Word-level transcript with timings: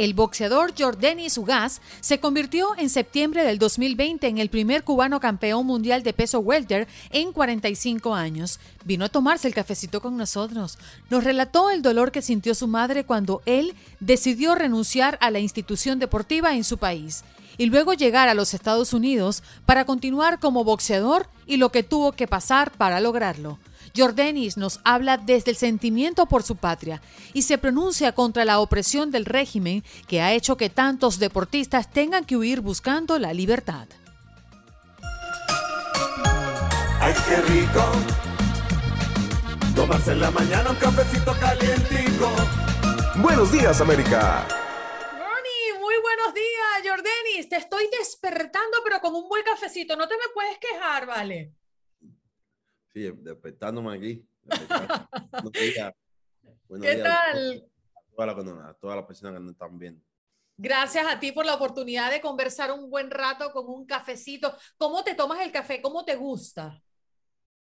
El 0.00 0.14
boxeador 0.14 0.72
Jordanis 0.74 1.36
Ugas 1.36 1.82
se 2.00 2.20
convirtió 2.20 2.68
en 2.78 2.88
septiembre 2.88 3.44
del 3.44 3.58
2020 3.58 4.28
en 4.28 4.38
el 4.38 4.48
primer 4.48 4.82
cubano 4.82 5.20
campeón 5.20 5.66
mundial 5.66 6.02
de 6.02 6.14
peso 6.14 6.38
welter 6.38 6.88
en 7.10 7.32
45 7.32 8.14
años. 8.14 8.60
Vino 8.86 9.04
a 9.04 9.10
tomarse 9.10 9.46
el 9.46 9.52
cafecito 9.52 10.00
con 10.00 10.16
nosotros. 10.16 10.78
Nos 11.10 11.22
relató 11.22 11.68
el 11.68 11.82
dolor 11.82 12.12
que 12.12 12.22
sintió 12.22 12.54
su 12.54 12.66
madre 12.66 13.04
cuando 13.04 13.42
él 13.44 13.74
decidió 14.00 14.54
renunciar 14.54 15.18
a 15.20 15.30
la 15.30 15.38
institución 15.38 15.98
deportiva 15.98 16.54
en 16.54 16.64
su 16.64 16.78
país 16.78 17.22
y 17.58 17.66
luego 17.66 17.92
llegar 17.92 18.30
a 18.30 18.34
los 18.34 18.54
Estados 18.54 18.94
Unidos 18.94 19.42
para 19.66 19.84
continuar 19.84 20.40
como 20.40 20.64
boxeador 20.64 21.28
y 21.46 21.58
lo 21.58 21.72
que 21.72 21.82
tuvo 21.82 22.12
que 22.12 22.26
pasar 22.26 22.72
para 22.72 23.00
lograrlo. 23.00 23.58
Jordanis 23.96 24.56
nos 24.56 24.80
habla 24.84 25.16
desde 25.16 25.50
el 25.50 25.56
sentimiento 25.56 26.26
por 26.26 26.42
su 26.42 26.56
patria 26.56 27.02
y 27.32 27.42
se 27.42 27.58
pronuncia 27.58 28.12
contra 28.12 28.44
la 28.44 28.60
opresión 28.60 29.10
del 29.10 29.24
régimen 29.24 29.84
que 30.06 30.20
ha 30.20 30.32
hecho 30.32 30.56
que 30.56 30.70
tantos 30.70 31.18
deportistas 31.18 31.90
tengan 31.90 32.24
que 32.24 32.36
huir 32.36 32.60
buscando 32.60 33.18
la 33.18 33.32
libertad. 33.32 33.88
¡Ay, 37.00 37.14
qué 37.26 37.36
rico! 37.36 37.84
Tomarse 39.74 40.12
en 40.12 40.20
la 40.20 40.30
mañana 40.30 40.70
un 40.70 40.76
cafecito 40.76 41.32
calientico. 41.40 42.30
Buenos 43.16 43.50
días, 43.50 43.80
América. 43.80 44.46
Ronnie, 45.12 45.80
muy 45.80 45.94
buenos 46.02 46.34
días, 46.34 46.82
Jordanis. 46.84 47.48
Te 47.48 47.56
estoy 47.56 47.88
despertando, 47.98 48.78
pero 48.84 49.00
con 49.00 49.14
un 49.14 49.28
buen 49.28 49.42
cafecito. 49.44 49.96
No 49.96 50.06
te 50.06 50.14
me 50.14 50.32
puedes 50.34 50.58
quejar, 50.58 51.06
¿vale? 51.06 51.54
Sí, 52.92 53.10
despertándome 53.18 53.96
aquí. 53.96 54.26
¿Qué 56.82 56.96
tal? 56.96 57.70
A 58.18 58.74
todas 58.74 58.96
las 58.96 59.06
personas 59.06 59.34
que 59.34 59.40
nos 59.40 59.52
están 59.52 59.78
viendo. 59.78 60.04
Gracias 60.56 61.06
a 61.06 61.18
ti 61.18 61.32
por 61.32 61.46
la 61.46 61.54
oportunidad 61.54 62.10
de 62.10 62.20
conversar 62.20 62.70
un 62.70 62.90
buen 62.90 63.10
rato 63.10 63.50
con 63.52 63.66
un 63.68 63.86
cafecito. 63.86 64.54
¿Cómo 64.76 65.02
te 65.02 65.14
tomas 65.14 65.40
el 65.40 65.52
café? 65.52 65.80
¿Cómo 65.80 66.04
te 66.04 66.16
gusta? 66.16 66.82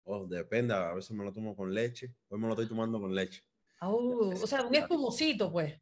Oh, 0.04 0.26
depende, 0.26 0.74
a 0.74 0.94
veces 0.94 1.12
me 1.12 1.24
lo 1.24 1.34
tomo 1.34 1.56
con 1.56 1.74
leche, 1.74 2.16
hoy 2.30 2.40
me 2.40 2.48
lo 2.48 2.54
estoy 2.54 2.68
tomando 2.68 3.00
con 3.00 3.14
leche. 3.14 3.44
Oh, 3.82 4.30
o 4.30 4.48
sea, 4.48 4.64
un 4.64 4.74
espumosito, 4.74 5.52
pues. 5.52 5.80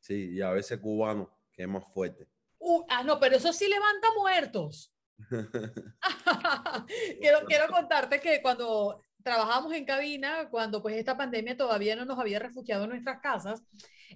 Sí, 0.00 0.30
y 0.32 0.40
a 0.40 0.50
veces 0.50 0.80
cubano, 0.80 1.30
que 1.52 1.62
es 1.62 1.68
más 1.68 1.84
fuerte. 1.92 2.26
Uh, 2.58 2.84
ah, 2.88 3.04
no, 3.04 3.20
pero 3.20 3.36
eso 3.36 3.52
sí 3.52 3.68
levanta 3.68 4.08
muertos. 4.16 4.91
quiero, 7.46 7.68
contarte 7.68 8.20
que 8.20 8.40
cuando 8.42 9.02
trabajamos 9.22 9.72
en 9.72 9.84
cabina, 9.84 10.48
cuando 10.50 10.82
pues 10.82 10.96
esta 10.96 11.16
pandemia 11.16 11.56
todavía 11.56 11.96
no 11.96 12.04
nos 12.04 12.18
había 12.18 12.38
refugiado 12.38 12.84
en 12.84 12.90
nuestras 12.90 13.20
casas, 13.20 13.62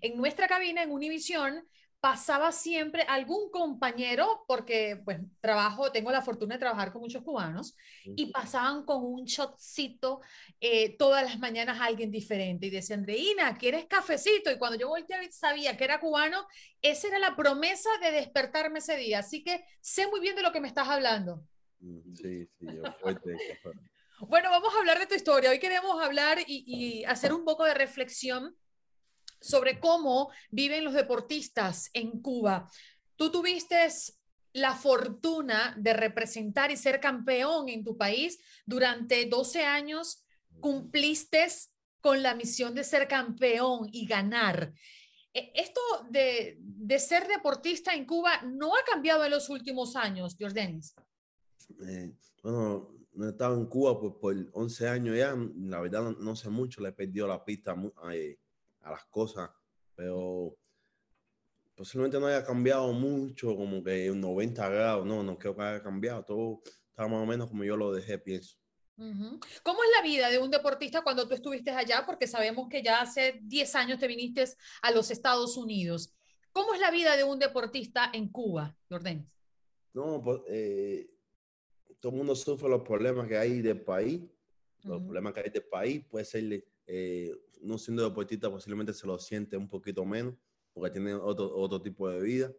en 0.00 0.16
nuestra 0.16 0.48
cabina 0.48 0.82
en 0.82 0.90
Univisión 0.90 1.64
pasaba 2.00 2.52
siempre 2.52 3.02
algún 3.02 3.50
compañero, 3.50 4.44
porque 4.46 5.00
pues 5.04 5.18
trabajo, 5.40 5.90
tengo 5.90 6.10
la 6.10 6.22
fortuna 6.22 6.54
de 6.54 6.60
trabajar 6.60 6.92
con 6.92 7.02
muchos 7.02 7.22
cubanos, 7.22 7.74
y 8.04 8.26
pasaban 8.26 8.84
con 8.84 9.04
un 9.04 9.24
shotcito 9.24 10.20
eh, 10.60 10.96
todas 10.96 11.24
las 11.24 11.38
mañanas 11.38 11.80
alguien 11.80 12.10
diferente 12.10 12.66
y 12.66 12.70
decía, 12.70 12.96
Andreina, 12.96 13.56
¿quieres 13.56 13.86
cafecito? 13.86 14.50
Y 14.50 14.58
cuando 14.58 14.78
yo 14.78 14.88
volteaba 14.88 15.24
y 15.24 15.32
sabía 15.32 15.76
que 15.76 15.84
era 15.84 15.98
cubano, 15.98 16.46
esa 16.80 17.08
era 17.08 17.18
la 17.18 17.34
promesa 17.34 17.90
de 18.00 18.12
despertarme 18.12 18.78
ese 18.78 18.96
día. 18.96 19.20
Así 19.20 19.42
que 19.42 19.64
sé 19.80 20.06
muy 20.06 20.20
bien 20.20 20.36
de 20.36 20.42
lo 20.42 20.52
que 20.52 20.60
me 20.60 20.68
estás 20.68 20.88
hablando. 20.88 21.42
Sí, 21.80 22.48
sí, 22.58 22.66
yo 22.66 22.82
Bueno, 24.20 24.50
vamos 24.50 24.74
a 24.74 24.78
hablar 24.78 24.98
de 24.98 25.06
tu 25.06 25.14
historia. 25.14 25.50
Hoy 25.50 25.58
queremos 25.58 26.02
hablar 26.02 26.38
y, 26.46 26.64
y 26.66 27.04
hacer 27.04 27.34
un 27.34 27.44
poco 27.44 27.64
de 27.64 27.74
reflexión 27.74 28.56
sobre 29.46 29.80
cómo 29.80 30.30
viven 30.50 30.84
los 30.84 30.94
deportistas 30.94 31.90
en 31.92 32.20
Cuba. 32.20 32.70
Tú 33.16 33.30
tuviste 33.30 33.76
la 34.52 34.74
fortuna 34.74 35.74
de 35.78 35.92
representar 35.92 36.70
y 36.70 36.76
ser 36.76 37.00
campeón 37.00 37.68
en 37.68 37.84
tu 37.84 37.96
país 37.96 38.38
durante 38.64 39.26
12 39.26 39.64
años, 39.64 40.24
cumpliste 40.60 41.46
con 42.00 42.22
la 42.22 42.34
misión 42.34 42.74
de 42.74 42.84
ser 42.84 43.06
campeón 43.06 43.88
y 43.92 44.06
ganar. 44.06 44.72
E, 45.34 45.52
esto 45.54 45.80
de, 46.08 46.58
ser 46.98 47.28
deportista 47.28 47.94
en 47.94 48.06
Cuba 48.06 48.40
no 48.42 48.74
ha 48.74 48.82
cambiado 48.90 49.24
en 49.24 49.32
los 49.32 49.50
últimos 49.50 49.94
años, 49.94 50.36
Jordanis. 50.38 50.94
Eh, 51.86 52.14
bueno, 52.42 52.96
no 53.12 53.26
he 53.26 53.30
estado 53.30 53.56
en 53.56 53.66
Cuba 53.66 54.00
por, 54.00 54.18
por 54.18 54.34
11 54.52 54.88
años 54.88 55.16
ya, 55.16 55.36
la 55.56 55.80
verdad 55.80 56.16
no, 56.16 56.36
sé 56.36 56.48
mucho, 56.48 56.80
le 56.80 56.88
he 56.88 56.92
perdido 56.92 57.26
la 57.26 57.44
pista 57.44 57.76
eh, 58.12 58.38
a 58.86 58.92
las 58.92 59.04
cosas, 59.06 59.50
pero 59.94 60.56
posiblemente 61.74 62.18
no 62.20 62.26
haya 62.26 62.44
cambiado 62.44 62.92
mucho, 62.92 63.54
como 63.56 63.82
que 63.82 64.10
un 64.10 64.20
90 64.20 64.68
grados, 64.68 65.06
no, 65.06 65.22
no 65.22 65.36
creo 65.38 65.56
que 65.56 65.62
haya 65.62 65.82
cambiado, 65.82 66.24
todo 66.24 66.62
está 66.88 67.06
más 67.08 67.22
o 67.22 67.26
menos 67.26 67.48
como 67.48 67.64
yo 67.64 67.76
lo 67.76 67.92
dejé, 67.92 68.18
pienso. 68.18 68.56
¿Cómo 68.96 69.82
es 69.84 69.90
la 69.94 70.02
vida 70.02 70.30
de 70.30 70.38
un 70.38 70.50
deportista 70.50 71.02
cuando 71.02 71.28
tú 71.28 71.34
estuviste 71.34 71.70
allá? 71.70 72.04
Porque 72.06 72.26
sabemos 72.26 72.68
que 72.70 72.82
ya 72.82 73.02
hace 73.02 73.40
10 73.42 73.74
años 73.74 73.98
te 73.98 74.06
viniste 74.06 74.44
a 74.80 74.90
los 74.90 75.10
Estados 75.10 75.58
Unidos. 75.58 76.14
¿Cómo 76.50 76.72
es 76.72 76.80
la 76.80 76.90
vida 76.90 77.14
de 77.14 77.24
un 77.24 77.38
deportista 77.38 78.10
en 78.14 78.30
Cuba, 78.30 78.74
Jordan? 78.88 79.30
No, 79.92 80.22
pues 80.22 80.40
eh, 80.48 81.10
todo 82.00 82.12
el 82.12 82.18
mundo 82.18 82.34
sufre 82.34 82.70
los 82.70 82.82
problemas 82.82 83.28
que 83.28 83.36
hay 83.36 83.60
del 83.60 83.82
país, 83.82 84.22
los 84.84 85.02
problemas 85.02 85.34
que 85.34 85.40
hay 85.40 85.50
del 85.50 85.64
país, 85.64 86.02
puede 86.08 86.24
ser 86.24 86.64
eh, 86.86 87.34
no 87.60 87.78
siendo 87.78 88.04
deportista 88.04 88.50
posiblemente 88.50 88.92
se 88.92 89.06
lo 89.06 89.18
siente 89.18 89.56
un 89.56 89.68
poquito 89.68 90.04
menos, 90.04 90.34
porque 90.72 90.90
tiene 90.90 91.14
otro, 91.14 91.56
otro 91.56 91.80
tipo 91.80 92.08
de 92.08 92.20
vida. 92.20 92.52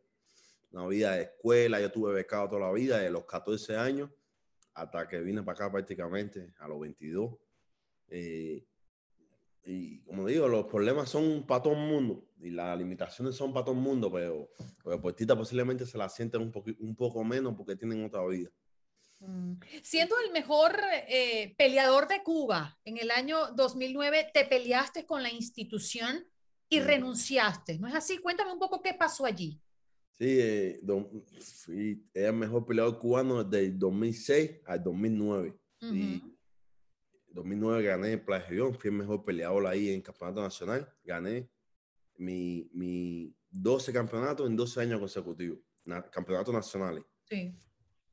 Una 0.71 0.87
vida 0.87 1.13
de 1.13 1.23
escuela, 1.23 1.79
yo 1.79 1.91
tuve 1.91 2.13
becado 2.13 2.49
toda 2.49 2.61
la 2.67 2.71
vida, 2.73 2.99
de 2.99 3.09
los 3.09 3.25
14 3.25 3.77
años 3.77 4.09
hasta 4.77 5.07
que 5.07 5.19
vine 5.19 5.41
para 5.41 5.55
acá 5.55 5.71
prácticamente 5.71 6.53
a 6.59 6.67
los 6.67 6.79
22. 6.79 7.35
Eh, 8.09 8.63
y 9.65 9.99
como 10.01 10.27
digo, 10.27 10.47
los 10.47 10.67
problemas 10.67 11.09
son 11.09 11.45
para 11.45 11.63
todo 11.63 11.73
el 11.73 11.79
mundo 11.79 12.23
y 12.39 12.51
las 12.51 12.77
limitaciones 12.77 13.35
son 13.35 13.51
para 13.51 13.65
todo 13.65 13.75
el 13.75 13.81
mundo, 13.81 14.11
pero 14.11 14.49
los 14.85 14.93
deportistas 14.93 15.35
posiblemente 15.35 15.85
se 15.85 15.97
la 15.97 16.07
sienten 16.07 16.41
un, 16.41 16.53
un 16.79 16.95
poco 16.95 17.23
menos 17.23 17.55
porque 17.55 17.75
tienen 17.75 18.05
otra 18.05 18.25
vida. 18.27 18.49
Mm. 19.19 19.53
Siendo 19.83 20.15
el 20.25 20.31
mejor 20.31 20.79
eh, 21.07 21.55
peleador 21.57 22.07
de 22.07 22.23
Cuba 22.23 22.79
en 22.85 22.97
el 22.97 23.11
año 23.11 23.51
2009, 23.53 24.31
te 24.33 24.45
peleaste 24.45 25.05
con 25.05 25.23
la 25.23 25.31
institución 25.31 26.25
y 26.69 26.79
renunciaste, 26.79 27.79
¿no 27.79 27.87
es 27.87 27.95
así? 27.95 28.17
Cuéntame 28.17 28.51
un 28.51 28.59
poco 28.59 28.81
qué 28.81 28.93
pasó 28.93 29.25
allí. 29.25 29.61
Sí, 30.19 30.25
eh, 30.39 30.81
fui 31.63 32.03
el 32.13 32.33
mejor 32.33 32.65
peleador 32.65 32.97
cubano 32.97 33.43
desde 33.43 33.67
el 33.67 33.79
2006 33.79 34.51
al 34.65 34.83
2009. 34.83 35.55
Y 35.79 36.23
2009 37.27 37.83
gané 37.83 38.13
el 38.13 38.21
Playa 38.23 38.47
fui 38.47 38.89
el 38.89 38.97
mejor 38.97 39.23
peleador 39.23 39.67
ahí 39.67 39.89
en 39.89 40.01
campeonato 40.01 40.41
nacional. 40.41 40.91
Gané 41.03 41.47
mi, 42.17 42.67
mi 42.73 43.35
12 43.51 43.93
campeonatos 43.93 44.47
en 44.47 44.55
12 44.55 44.81
años 44.81 44.99
consecutivos, 44.99 45.59
campeonatos 46.11 46.53
nacionales. 46.53 47.03
Sí. 47.29 47.55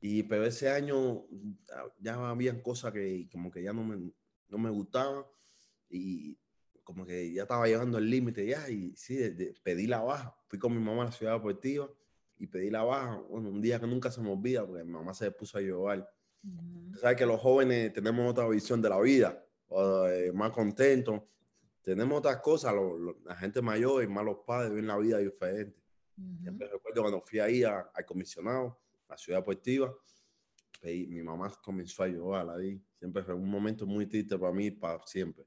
Y 0.07 0.21
pero 0.21 0.45
ese 0.45 0.69
año 0.69 1.25
ya 1.99 2.29
habían 2.29 2.61
cosas 2.61 2.93
que 2.93 3.27
como 3.31 3.49
que 3.49 3.63
ya 3.63 3.73
no 3.73 3.83
me, 3.83 4.11
no 4.49 4.57
me 4.59 4.69
gustaban 4.69 5.25
y 5.89 6.37
como 6.83 7.07
que 7.07 7.33
ya 7.33 7.41
estaba 7.41 7.65
llegando 7.65 7.97
al 7.97 8.07
límite 8.07 8.45
ya 8.45 8.69
y 8.69 8.95
sí, 8.95 9.17
pedí 9.63 9.87
la 9.87 10.03
baja. 10.03 10.37
Fui 10.47 10.59
con 10.59 10.77
mi 10.77 10.79
mamá 10.79 11.01
a 11.01 11.05
la 11.05 11.11
ciudad 11.11 11.33
deportiva 11.33 11.89
y 12.37 12.45
pedí 12.45 12.69
la 12.69 12.83
baja. 12.83 13.19
Bueno, 13.27 13.49
un 13.49 13.59
día 13.63 13.79
que 13.79 13.87
nunca 13.87 14.11
se 14.11 14.21
me 14.21 14.29
olvida 14.29 14.63
porque 14.63 14.83
mi 14.83 14.91
mamá 14.91 15.15
se 15.15 15.31
puso 15.31 15.57
a 15.57 15.61
llorar. 15.61 16.07
Sabes 17.01 17.17
que 17.17 17.25
los 17.25 17.41
jóvenes 17.41 17.91
tenemos 17.91 18.29
otra 18.29 18.47
visión 18.47 18.83
de 18.83 18.89
la 18.89 19.01
vida, 19.01 19.43
eh, 19.71 20.31
más 20.35 20.51
contentos. 20.51 21.19
Tenemos 21.81 22.19
otras 22.19 22.37
cosas, 22.41 22.75
la 23.25 23.35
gente 23.37 23.59
mayor 23.59 24.03
y 24.03 24.07
más 24.07 24.23
los 24.23 24.37
padres 24.45 24.71
ven 24.71 24.85
la 24.85 24.99
vida 24.99 25.17
diferente. 25.17 25.75
Siempre 26.43 26.67
recuerdo 26.67 27.01
cuando 27.01 27.21
fui 27.21 27.39
ahí 27.39 27.63
al 27.63 28.05
comisionado 28.05 28.84
la 29.07 29.17
ciudad 29.17 29.39
deportiva. 29.39 29.93
mi 30.83 31.21
mamá 31.21 31.51
comenzó 31.63 32.03
a 32.03 32.07
llorar 32.07 32.49
ahí. 32.49 32.81
Siempre 32.99 33.23
fue 33.23 33.33
un 33.33 33.49
momento 33.49 33.85
muy 33.85 34.07
triste 34.07 34.37
para 34.37 34.53
mí, 34.53 34.71
para 34.71 35.05
siempre. 35.05 35.45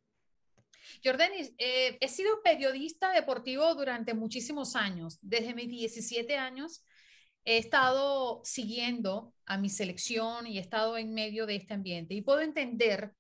Jordanis, 1.05 1.53
eh, 1.59 1.99
he 2.01 2.09
sido 2.09 2.43
periodista 2.43 3.13
deportivo 3.13 3.75
durante 3.75 4.15
muchísimos 4.15 4.77
años. 4.77 5.19
Desde 5.21 5.55
mis 5.55 5.69
17 5.69 6.37
años 6.37 6.85
he 7.45 7.59
estado 7.59 8.41
siguiendo 8.45 9.35
a 9.47 9.59
mi 9.59 9.71
selección 9.71 10.47
y 10.47 10.59
he 10.59 10.61
estado 10.61 10.99
en 10.99 11.15
medio 11.15 11.47
de 11.47 11.57
este 11.57 11.75
ambiente 11.75 12.15
y 12.15 12.23
puedo 12.23 12.41
entender 12.41 13.15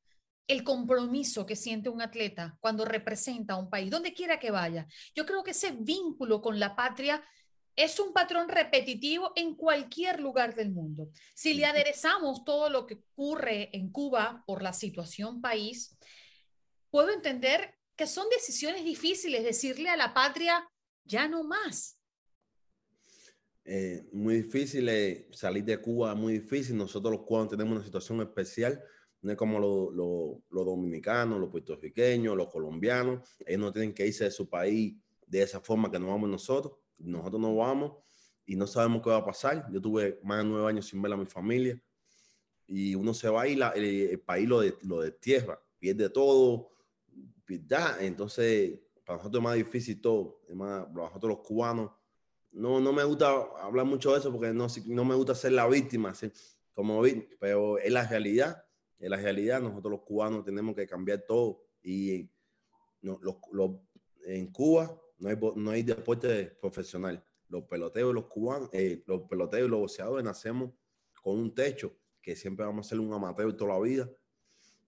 el 0.47 0.65
compromiso 0.65 1.45
que 1.45 1.57
siente 1.57 1.91
un 1.91 2.01
atleta 2.01 2.57
cuando 2.61 2.85
representa 2.85 3.55
a 3.55 3.59
un 3.59 3.69
país, 3.69 3.91
donde 3.91 4.15
quiera 4.15 4.39
que 4.39 4.51
vaya. 4.51 4.87
Yo 5.15 5.27
creo 5.27 5.45
que 5.45 5.51
ese 5.51 5.73
vínculo 5.73 6.41
con 6.41 6.59
la 6.59 6.75
patria 6.75 7.23
es 7.79 8.01
un 8.01 8.13
patrón 8.13 8.49
repetitivo 8.49 9.33
en 9.37 9.55
cualquier 9.55 10.19
lugar 10.19 10.57
del 10.57 10.71
mundo. 10.71 11.11
Si 11.33 11.55
le 11.55 11.65
aderezamos 11.65 12.45
todo 12.45 12.69
lo 12.69 12.87
que 12.87 12.95
ocurre 12.95 13.71
en 13.73 13.91
Cuba 13.93 14.43
por 14.49 14.63
la 14.63 14.73
situación 14.73 15.41
país, 15.41 15.97
puedo 16.91 17.11
entender 17.11 17.77
que 17.95 18.09
son 18.09 18.29
decisiones 18.31 18.85
difíciles, 18.85 19.45
decirle 19.45 19.89
a 19.89 19.97
la 19.97 20.13
patria, 20.13 20.69
ya 21.05 21.29
no 21.29 21.45
más. 21.45 22.03
Eh, 23.65 24.09
muy 24.13 24.43
difícil 24.43 24.89
eh, 24.89 25.29
salir 25.31 25.65
de 25.65 25.79
Cuba, 25.79 26.17
muy 26.17 26.33
difícil. 26.33 26.77
Nosotros 26.77 27.13
los 27.13 27.27
cubanos 27.27 27.51
tenemos 27.51 27.77
una 27.77 27.85
situación 27.85 28.21
especial, 28.23 28.83
no 29.23 29.31
es 29.31 29.39
como 29.39 29.61
los 30.51 30.67
dominicanos, 30.67 31.39
los 31.39 31.51
puertorriqueños, 31.51 32.37
los 32.37 32.51
colombianos. 32.51 33.37
Ellos 33.47 33.61
no 33.61 33.73
tienen 33.73 33.95
que 33.95 34.05
irse 34.05 34.25
de 34.25 34.33
su 34.33 34.49
país 34.49 34.97
de 35.25 35.43
esa 35.43 35.61
forma 35.61 35.93
que 35.93 36.01
nos 36.01 36.09
vamos 36.09 36.29
nosotros. 36.29 36.75
Nosotros 36.99 37.41
nos 37.41 37.57
vamos 37.57 37.93
y 38.47 38.57
no 38.57 38.67
sabemos 38.67 39.03
qué 39.03 39.11
va 39.11 39.19
a 39.19 39.25
pasar. 39.25 39.67
Yo 39.71 39.81
tuve 39.81 40.21
más 40.23 40.39
de 40.39 40.45
nueve 40.45 40.69
años 40.69 40.87
sin 40.87 41.01
ver 41.01 41.13
a 41.13 41.17
mi 41.17 41.27
familia 41.27 41.81
y 42.67 42.95
uno 42.95 43.15
se 43.15 43.29
va 43.29 43.49
y 43.49 43.57
la, 43.57 43.71
el, 43.71 44.21
país 44.21 44.49
lo, 44.49 44.61
de, 44.61 44.77
lo 44.83 45.01
destierra, 45.01 45.61
pierde 45.79 46.11
todo, 46.11 46.71
entonces, 48.01 48.79
para 49.05 49.17
nosotros 49.17 49.41
es 49.41 49.45
más 49.45 49.57
difícil 49.57 50.01
todo. 50.01 50.43
Es 50.49 50.55
más, 50.55 50.85
para 50.87 51.07
nosotros 51.07 51.31
los 51.31 51.47
cubanos, 51.47 51.91
no, 52.53 52.81
no 52.81 52.93
me 52.93 53.05
gusta 53.05 53.31
hablar 53.63 53.87
mucho 53.87 54.13
de 54.13 54.19
eso 54.19 54.33
porque 54.33 54.53
no, 54.53 54.67
no 54.87 55.05
me 55.05 55.15
gusta 55.15 55.35
ser 55.35 55.53
la 55.53 55.67
víctima, 55.67 56.13
como 56.75 57.03
pero 57.39 57.79
es 57.79 57.93
la 57.93 58.07
realidad. 58.07 58.65
Es 58.99 59.09
la 59.09 59.17
realidad. 59.17 59.61
Nosotros 59.61 59.93
los 59.93 60.03
cubanos 60.03 60.45
tenemos 60.45 60.75
que 60.75 60.87
cambiar 60.87 61.25
todo. 61.27 61.65
Y 61.83 62.29
no, 63.01 63.19
los, 63.23 63.37
los, 63.53 63.71
en 64.27 64.53
Cuba 64.53 65.01
no 65.19 65.29
hay, 65.29 65.37
no 65.57 65.71
hay 65.71 65.83
deporte 65.83 66.47
profesional. 66.61 67.25
Los 67.49 67.65
peloteos, 67.65 68.15
los 68.15 68.27
cubanos, 68.27 68.69
eh, 68.73 69.03
los 69.07 69.23
peloteos 69.23 69.67
y 69.67 69.71
los 69.71 69.81
boxeadores 69.81 70.25
nacemos 70.25 70.73
con 71.23 71.39
un 71.39 71.55
techo 71.55 71.97
que 72.21 72.37
siempre 72.37 72.67
vamos 72.67 72.87
a 72.87 72.91
ser 72.91 73.01
un 73.01 73.13
amateur 73.13 73.57
toda 73.57 73.75
la 73.75 73.81
vida. 73.81 74.11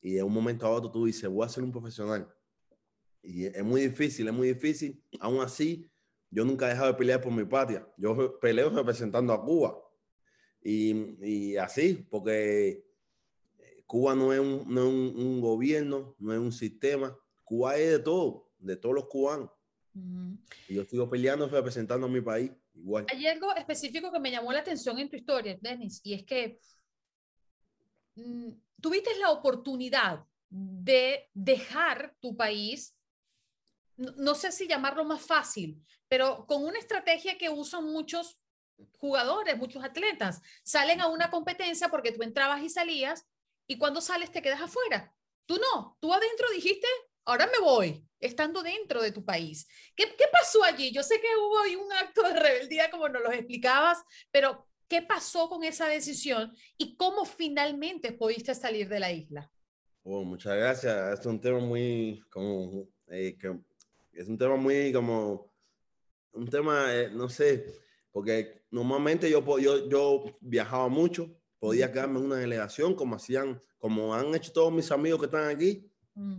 Y 0.02 0.14
de 0.14 0.22
un 0.22 0.32
momento 0.32 0.66
a 0.66 0.70
otro 0.70 0.90
tú 0.90 1.06
dices, 1.06 1.28
voy 1.28 1.44
a 1.44 1.48
ser 1.48 1.62
un 1.64 1.72
profesional 1.72 2.30
y 3.22 3.46
es 3.46 3.64
muy 3.64 3.82
difícil, 3.82 4.28
es 4.28 4.34
muy 4.34 4.48
difícil. 4.48 5.02
Aún 5.20 5.40
así, 5.40 5.90
yo 6.30 6.44
nunca 6.44 6.66
he 6.66 6.70
dejado 6.70 6.88
de 6.88 6.98
pelear 6.98 7.20
por 7.20 7.32
mi 7.32 7.44
patria. 7.44 7.86
Yo 7.96 8.38
peleo 8.40 8.70
representando 8.70 9.32
a 9.32 9.42
Cuba. 9.42 9.78
Y, 10.62 11.26
y 11.26 11.56
así, 11.56 12.06
porque 12.10 12.84
Cuba 13.86 14.14
no 14.14 14.32
es, 14.32 14.40
un, 14.40 14.64
no 14.72 14.82
es 14.82 14.88
un, 14.88 15.40
gobierno, 15.40 16.14
no 16.18 16.32
es 16.32 16.38
un 16.38 16.52
sistema. 16.52 17.16
Cuba 17.44 17.76
es 17.76 17.90
de 17.90 17.98
todo, 17.98 18.50
de 18.58 18.76
todos 18.76 18.94
los 18.94 19.06
cubanos. 19.06 19.50
Y 20.68 20.74
yo 20.74 20.84
sigo 20.84 21.08
peleando 21.08 21.48
representando 21.48 22.06
a 22.06 22.10
mi 22.10 22.20
país 22.20 22.50
igual. 22.74 23.06
Hay 23.10 23.26
algo 23.26 23.54
específico 23.54 24.12
que 24.12 24.20
me 24.20 24.30
llamó 24.30 24.52
la 24.52 24.60
atención 24.60 24.98
en 24.98 25.08
tu 25.08 25.16
historia, 25.16 25.58
Denis, 25.60 26.00
y 26.04 26.14
es 26.14 26.24
que 26.24 26.58
mm, 28.16 28.50
tuviste 28.80 29.16
la 29.18 29.30
oportunidad 29.30 30.24
de 30.48 31.28
dejar 31.34 32.14
tu 32.20 32.36
país 32.36 32.96
no 34.16 34.34
sé 34.34 34.50
si 34.52 34.66
llamarlo 34.66 35.04
más 35.04 35.22
fácil, 35.22 35.84
pero 36.08 36.46
con 36.46 36.64
una 36.64 36.78
estrategia 36.78 37.36
que 37.36 37.50
usan 37.50 37.84
muchos 37.84 38.38
jugadores, 38.98 39.58
muchos 39.58 39.84
atletas. 39.84 40.40
Salen 40.62 41.00
a 41.00 41.08
una 41.08 41.30
competencia 41.30 41.88
porque 41.88 42.12
tú 42.12 42.22
entrabas 42.22 42.62
y 42.62 42.70
salías 42.70 43.26
y 43.66 43.78
cuando 43.78 44.00
sales 44.00 44.30
te 44.30 44.42
quedas 44.42 44.62
afuera. 44.62 45.14
Tú 45.44 45.58
no, 45.58 45.98
tú 46.00 46.12
adentro 46.14 46.46
dijiste, 46.54 46.86
ahora 47.24 47.46
me 47.46 47.64
voy, 47.64 48.04
estando 48.20 48.62
dentro 48.62 49.02
de 49.02 49.12
tu 49.12 49.24
país. 49.24 49.66
¿Qué, 49.96 50.06
pasó 50.30 50.62
allí? 50.64 50.92
Yo 50.92 51.02
sé 51.02 51.20
que 51.20 51.26
hubo 51.38 51.58
ahí 51.60 51.76
un 51.76 51.92
acto 51.92 52.22
de 52.22 52.34
rebeldía 52.34 52.90
como 52.90 53.08
nos 53.08 53.22
lo 53.22 53.32
explicabas, 53.32 53.98
pero 54.30 54.66
¿qué 54.88 55.02
pasó 55.02 55.48
con 55.48 55.64
esa 55.64 55.86
decisión 55.86 56.52
y 56.76 56.96
cómo 56.96 57.24
finalmente 57.24 58.12
pudiste 58.12 58.54
salir 58.54 58.88
de 58.88 59.00
la 59.00 59.12
isla? 59.12 59.50
Oh, 60.02 60.24
muchas 60.24 60.56
gracias. 60.56 61.20
Es 61.20 61.26
un 61.26 61.40
tema 61.40 61.58
muy 61.58 62.22
como, 62.30 62.88
eh, 63.08 63.36
es 64.12 64.28
un 64.28 64.38
tema 64.38 64.56
muy 64.56 64.92
como, 64.92 65.52
un 66.32 66.48
tema, 66.48 66.94
eh, 66.94 67.10
no 67.10 67.28
sé, 67.28 67.64
porque 68.12 68.62
normalmente 68.70 69.30
yo, 69.30 69.58
yo, 69.58 69.88
yo 69.88 70.24
viajaba 70.40 70.88
mucho, 70.88 71.30
podía 71.58 71.92
quedarme 71.92 72.18
en 72.18 72.26
una 72.26 72.36
delegación 72.36 72.94
como 72.94 73.16
hacían, 73.16 73.60
como 73.78 74.14
han 74.14 74.34
hecho 74.34 74.52
todos 74.52 74.72
mis 74.72 74.90
amigos 74.90 75.20
que 75.20 75.26
están 75.26 75.48
aquí, 75.48 75.89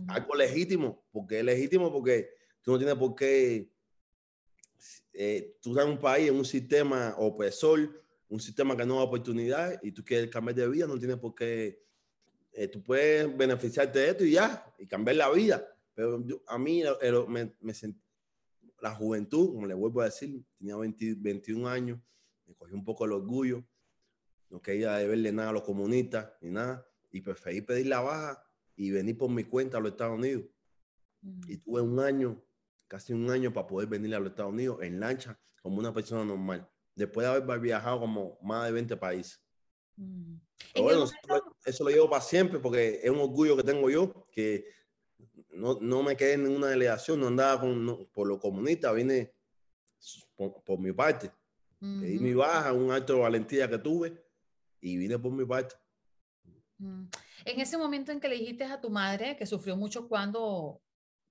algo 0.08 0.34
legítimo, 0.34 1.04
porque 1.12 1.40
es 1.40 1.44
legítimo 1.44 1.92
porque 1.92 2.30
tú 2.62 2.72
no 2.72 2.78
tienes 2.78 2.96
por 2.96 3.14
qué, 3.14 3.70
eh, 5.12 5.56
tú 5.60 5.70
estás 5.70 5.86
en 5.86 5.92
un 5.92 5.98
país, 5.98 6.28
en 6.28 6.36
un 6.36 6.44
sistema 6.44 7.14
opresor, 7.18 8.02
un 8.28 8.40
sistema 8.40 8.76
que 8.76 8.86
no 8.86 8.96
da 8.96 9.02
oportunidad 9.02 9.78
y 9.82 9.92
tú 9.92 10.04
quieres 10.04 10.30
cambiar 10.30 10.56
de 10.56 10.68
vida, 10.68 10.86
no 10.86 10.98
tienes 10.98 11.18
por 11.18 11.34
qué, 11.34 11.82
eh, 12.52 12.68
tú 12.68 12.82
puedes 12.82 13.36
beneficiarte 13.36 13.98
de 13.98 14.10
esto 14.10 14.24
y 14.24 14.32
ya, 14.32 14.72
y 14.78 14.86
cambiar 14.86 15.16
la 15.16 15.30
vida. 15.30 15.66
Pero 15.94 16.24
a 16.46 16.58
mí 16.58 16.82
me, 17.28 17.54
me 17.60 17.74
sentí, 17.74 18.00
la 18.80 18.94
juventud, 18.94 19.54
como 19.54 19.66
le 19.66 19.74
vuelvo 19.74 20.00
a 20.00 20.06
decir, 20.06 20.42
tenía 20.58 20.76
21 20.76 21.68
años, 21.68 22.00
me 22.46 22.54
cogí 22.54 22.74
un 22.74 22.84
poco 22.84 23.04
el 23.04 23.12
orgullo, 23.12 23.64
no 24.50 24.60
quería 24.60 24.96
deberle 24.96 25.32
nada 25.32 25.50
a 25.50 25.52
los 25.52 25.62
comunistas 25.62 26.32
ni 26.40 26.50
nada, 26.50 26.86
y 27.10 27.20
preferí 27.20 27.60
pedir 27.60 27.86
la 27.86 28.00
baja 28.00 28.42
y 28.82 28.90
venir 28.90 29.16
por 29.16 29.30
mi 29.30 29.44
cuenta 29.44 29.78
a 29.78 29.80
los 29.80 29.92
Estados 29.92 30.18
Unidos. 30.18 30.42
Mm. 31.20 31.40
Y 31.46 31.56
tuve 31.58 31.80
un 31.80 32.00
año, 32.00 32.42
casi 32.88 33.12
un 33.12 33.30
año 33.30 33.52
para 33.52 33.64
poder 33.64 33.88
venir 33.88 34.12
a 34.16 34.18
los 34.18 34.30
Estados 34.30 34.52
Unidos 34.52 34.82
en 34.82 34.98
lancha 34.98 35.38
como 35.62 35.78
una 35.78 35.94
persona 35.94 36.24
normal, 36.24 36.68
después 36.96 37.24
de 37.24 37.32
haber 37.32 37.60
viajado 37.60 38.00
como 38.00 38.38
más 38.42 38.66
de 38.66 38.72
20 38.72 38.96
países. 38.96 39.40
Mm. 39.96 40.34
Bueno, 40.78 41.04
eso 41.64 41.84
lo 41.84 41.90
llevo 41.90 42.10
para 42.10 42.22
siempre 42.22 42.58
porque 42.58 43.00
es 43.04 43.10
un 43.10 43.20
orgullo 43.20 43.56
que 43.56 43.62
tengo 43.62 43.88
yo, 43.88 44.26
que 44.32 44.66
no, 45.50 45.78
no 45.80 46.02
me 46.02 46.16
quedé 46.16 46.32
en 46.32 46.42
ninguna 46.42 46.66
delegación, 46.66 47.20
no 47.20 47.28
andaba 47.28 47.60
con, 47.60 48.08
por 48.12 48.26
lo 48.26 48.40
comunista, 48.40 48.90
vine 48.90 49.32
por, 50.34 50.80
mi 50.80 50.92
parte. 50.92 51.30
y 51.80 52.18
mi 52.18 52.34
baja, 52.34 52.72
un 52.72 52.90
acto 52.90 53.14
de 53.14 53.20
valentía 53.20 53.70
que 53.70 53.78
tuve 53.78 54.20
y 54.80 54.96
vine 54.96 55.20
por 55.20 55.30
mi 55.30 55.44
parte. 55.44 55.76
En 57.44 57.60
ese 57.60 57.76
momento 57.76 58.12
en 58.12 58.20
que 58.20 58.28
le 58.28 58.36
dijiste 58.36 58.64
a 58.64 58.80
tu 58.80 58.90
madre, 58.90 59.36
que 59.36 59.46
sufrió 59.46 59.76
mucho 59.76 60.08
cuando 60.08 60.80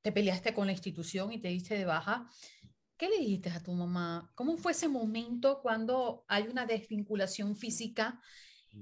te 0.01 0.11
peleaste 0.11 0.53
con 0.53 0.65
la 0.65 0.73
institución 0.73 1.31
y 1.31 1.39
te 1.39 1.47
diste 1.47 1.77
de 1.77 1.85
baja, 1.85 2.27
¿qué 2.97 3.09
le 3.09 3.17
dijiste 3.17 3.49
a 3.49 3.61
tu 3.61 3.73
mamá? 3.73 4.31
¿Cómo 4.35 4.57
fue 4.57 4.73
ese 4.73 4.87
momento 4.87 5.61
cuando 5.61 6.25
hay 6.27 6.47
una 6.47 6.65
desvinculación 6.65 7.55
física 7.55 8.19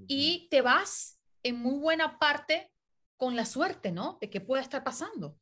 y 0.08 0.48
te 0.50 0.62
vas 0.62 1.20
en 1.44 1.58
muy 1.58 1.80
buena 1.80 2.20
parte 2.20 2.72
con 3.18 3.36
la 3.36 3.46
suerte, 3.46 3.92
¿no? 3.92 4.18
De 4.22 4.30
que 4.30 4.42
pueda 4.42 4.62
estar 4.62 4.84
pasando. 4.84 5.38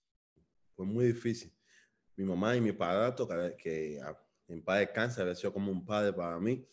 Fue 0.76 0.86
muy 0.86 1.06
difícil. 1.08 1.54
Mi 2.16 2.26
mamá 2.26 2.56
y 2.56 2.62
mi 2.62 2.72
padrastro, 2.72 3.28
que 3.58 4.00
en 4.48 4.64
paz 4.64 4.80
descansa, 4.80 5.22
había 5.22 5.36
sido 5.36 5.54
como 5.54 5.72
un 5.72 5.86
padre 5.86 6.14
para 6.14 6.40
mí. 6.40 6.68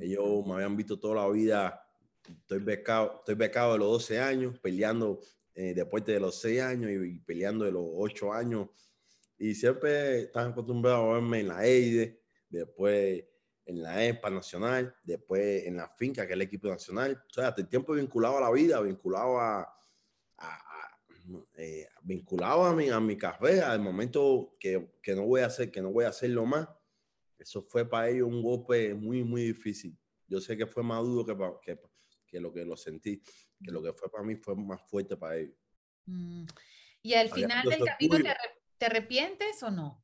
Ellos 0.00 0.46
me 0.46 0.54
habían 0.54 0.76
visto 0.76 0.98
toda 0.98 1.26
la 1.26 1.28
vida. 1.30 1.82
Estoy 2.28 2.60
becado, 2.60 3.16
estoy 3.18 3.34
becado 3.34 3.72
de 3.72 3.78
los 3.78 3.88
12 3.88 4.20
años, 4.20 4.58
peleando 4.60 5.20
eh, 5.54 5.74
de 5.74 6.20
los 6.20 6.40
6 6.40 6.60
años 6.60 6.90
y, 6.90 7.18
peleando 7.20 7.64
de 7.64 7.72
los 7.72 7.84
8 7.86 8.32
años. 8.32 8.68
Y 9.38 9.54
siempre 9.54 10.22
estaban 10.22 10.52
acostumbrados 10.52 11.04
a 11.04 11.12
verme 11.14 11.40
en 11.40 11.48
la 11.48 11.64
EIDE, 11.64 12.22
después 12.48 13.24
en 13.64 13.82
la 13.82 14.04
ESPA 14.04 14.30
nacional, 14.30 14.94
después 15.02 15.66
en 15.66 15.76
la 15.76 15.88
finca, 15.88 16.26
que 16.26 16.32
es 16.32 16.36
el 16.36 16.42
equipo 16.42 16.68
nacional. 16.68 17.22
O 17.28 17.32
sea, 17.32 17.48
hasta 17.48 17.62
el 17.62 17.68
tiempo 17.68 17.92
vinculado 17.94 18.38
a 18.38 18.40
la 18.40 18.50
vida, 18.50 18.80
vinculado 18.80 19.38
a, 19.38 19.68
eh, 21.54 21.88
vinculado 22.02 22.64
a 22.64 22.74
mi, 22.74 22.88
a 22.88 23.00
mi 23.00 23.16
carrera, 23.16 23.72
al 23.72 23.80
momento 23.80 24.56
que, 24.58 24.92
que, 25.02 25.14
no 25.14 25.26
voy 25.26 25.42
a 25.42 25.46
hacer, 25.46 25.70
que 25.70 25.80
no 25.80 25.90
voy 25.90 26.04
a 26.04 26.08
hacerlo 26.08 26.44
más, 26.44 26.68
eso 27.38 27.62
fue 27.62 27.88
para 27.88 28.08
ellos 28.08 28.28
un 28.28 28.42
golpe 28.42 28.94
muy, 28.94 29.22
muy 29.24 29.42
difícil. 29.42 29.96
Yo 30.28 30.40
sé 30.40 30.56
que 30.56 30.66
fue 30.66 30.82
más 30.82 31.02
duro 31.02 31.26
que, 31.26 31.36
que, 31.62 31.80
que 32.32 32.40
lo 32.40 32.50
que 32.50 32.64
lo 32.64 32.76
sentí, 32.76 33.22
que 33.62 33.70
lo 33.70 33.82
que 33.82 33.92
fue 33.92 34.10
para 34.10 34.24
mí 34.24 34.36
fue 34.36 34.56
más 34.56 34.80
fuerte 34.88 35.18
para 35.18 35.36
ellos. 35.36 35.56
Mm. 36.06 36.46
¿Y 37.02 37.14
al 37.14 37.28
final 37.28 37.68
del 37.68 37.84
camino 37.84 38.34
te, 38.78 38.86
arrepientes 38.86 39.62
o 39.62 39.70
no? 39.70 40.02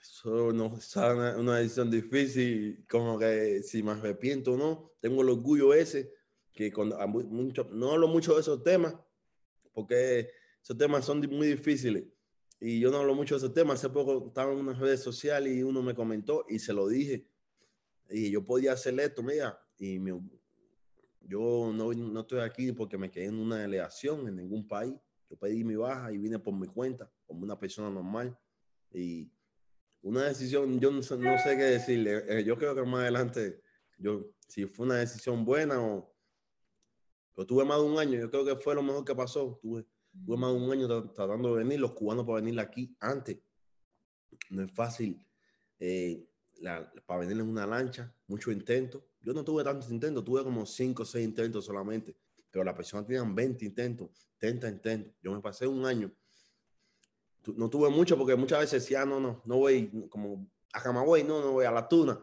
Eso 0.00 0.52
no 0.52 0.76
es 0.76 0.96
una, 0.96 1.36
una 1.36 1.58
decisión 1.58 1.90
difícil, 1.90 2.86
como 2.88 3.18
que 3.18 3.62
si 3.62 3.82
me 3.82 3.92
arrepiento 3.92 4.54
o 4.54 4.56
no, 4.56 4.92
tengo 5.00 5.22
el 5.22 5.28
orgullo 5.28 5.74
ese 5.74 6.12
que 6.52 6.72
cuando 6.72 6.96
mucho, 7.06 7.68
no 7.72 7.92
hablo 7.92 8.08
mucho 8.08 8.34
de 8.34 8.40
esos 8.40 8.62
temas, 8.62 8.94
porque 9.72 10.30
esos 10.62 10.76
temas 10.76 11.04
son 11.04 11.20
muy 11.30 11.48
difíciles. 11.48 12.04
Y 12.60 12.78
yo 12.78 12.90
no 12.90 12.98
hablo 12.98 13.14
mucho 13.14 13.34
de 13.34 13.38
esos 13.38 13.54
temas. 13.54 13.80
Hace 13.80 13.90
poco 13.90 14.28
estaba 14.28 14.52
en 14.52 14.60
unas 14.60 14.78
redes 14.78 15.02
sociales 15.02 15.52
y 15.52 15.62
uno 15.62 15.82
me 15.82 15.94
comentó 15.94 16.44
y 16.48 16.58
se 16.58 16.72
lo 16.72 16.86
dije. 16.88 17.26
Y 18.12 18.30
yo 18.30 18.44
podía 18.44 18.72
hacer 18.72 18.98
esto, 19.00 19.22
mira, 19.22 19.58
y 19.78 19.98
yo 21.22 21.72
no, 21.74 21.92
no 21.92 22.20
estoy 22.20 22.40
aquí 22.40 22.72
porque 22.72 22.98
me 22.98 23.10
quedé 23.10 23.26
en 23.26 23.38
una 23.38 23.58
delegación 23.58 24.28
en 24.28 24.36
ningún 24.36 24.68
país. 24.68 24.94
Yo 25.30 25.36
pedí 25.38 25.64
mi 25.64 25.76
baja 25.76 26.12
y 26.12 26.18
vine 26.18 26.38
por 26.38 26.54
mi 26.54 26.66
cuenta, 26.66 27.10
como 27.26 27.42
una 27.42 27.58
persona 27.58 27.88
normal. 27.88 28.38
Y 28.92 29.32
una 30.02 30.24
decisión, 30.24 30.78
yo 30.78 30.90
no 30.90 31.02
sé, 31.02 31.16
qué 31.16 31.64
decirle. 31.64 32.24
Eh, 32.28 32.44
yo 32.44 32.56
creo 32.58 32.74
que 32.74 32.82
más 32.82 33.00
adelante, 33.00 33.62
yo, 33.96 34.30
si 34.46 34.66
fue 34.66 34.84
una 34.86 34.96
decisión 34.96 35.44
buena 35.44 35.80
o... 35.80 36.14
Pero 37.34 37.46
tuve 37.46 37.64
más 37.64 37.78
de 37.78 37.84
un 37.84 37.98
año, 37.98 38.20
yo 38.20 38.30
creo 38.30 38.44
que 38.44 38.56
fue 38.56 38.74
lo 38.74 38.82
mejor 38.82 39.06
que 39.06 39.14
pasó. 39.14 39.58
Tuve, 39.62 39.86
tuve 40.26 40.36
más 40.36 40.52
de 40.52 40.60
un 40.60 40.70
año 40.70 41.12
tratando 41.14 41.54
de 41.54 41.64
venir, 41.64 41.80
los 41.80 41.92
cubanos 41.92 42.26
para 42.26 42.42
venir 42.42 42.60
aquí 42.60 42.94
antes. 43.00 43.38
No 44.50 44.62
es 44.62 44.72
fácil 44.72 45.26
eh, 45.78 46.28
para 47.06 47.20
venir 47.20 47.38
en 47.40 47.48
una 47.48 47.66
lancha, 47.66 48.14
mucho 48.26 48.50
intento. 48.50 49.04
Yo 49.20 49.32
no 49.32 49.44
tuve 49.44 49.64
tantos 49.64 49.90
intentos, 49.90 50.24
tuve 50.24 50.42
como 50.44 50.64
5 50.64 51.02
o 51.02 51.06
6 51.06 51.24
intentos 51.24 51.64
solamente, 51.64 52.16
pero 52.50 52.64
las 52.64 52.74
personas 52.74 53.06
tenían 53.06 53.34
20 53.34 53.64
intentos, 53.64 54.10
30 54.38 54.68
intentos. 54.68 55.14
Yo 55.22 55.32
me 55.32 55.40
pasé 55.40 55.66
un 55.66 55.84
año 55.84 56.12
no 57.56 57.68
tuve 57.68 57.90
mucho 57.90 58.16
porque 58.16 58.36
muchas 58.36 58.60
veces 58.60 58.82
decía, 58.82 59.02
ah, 59.02 59.06
no, 59.06 59.18
no, 59.20 59.42
no 59.44 59.58
voy 59.58 60.08
como 60.08 60.48
a 60.72 60.82
Camagüey, 60.82 61.24
no, 61.24 61.40
no 61.40 61.52
voy 61.52 61.64
a 61.64 61.70
la 61.70 61.88
tuna. 61.88 62.20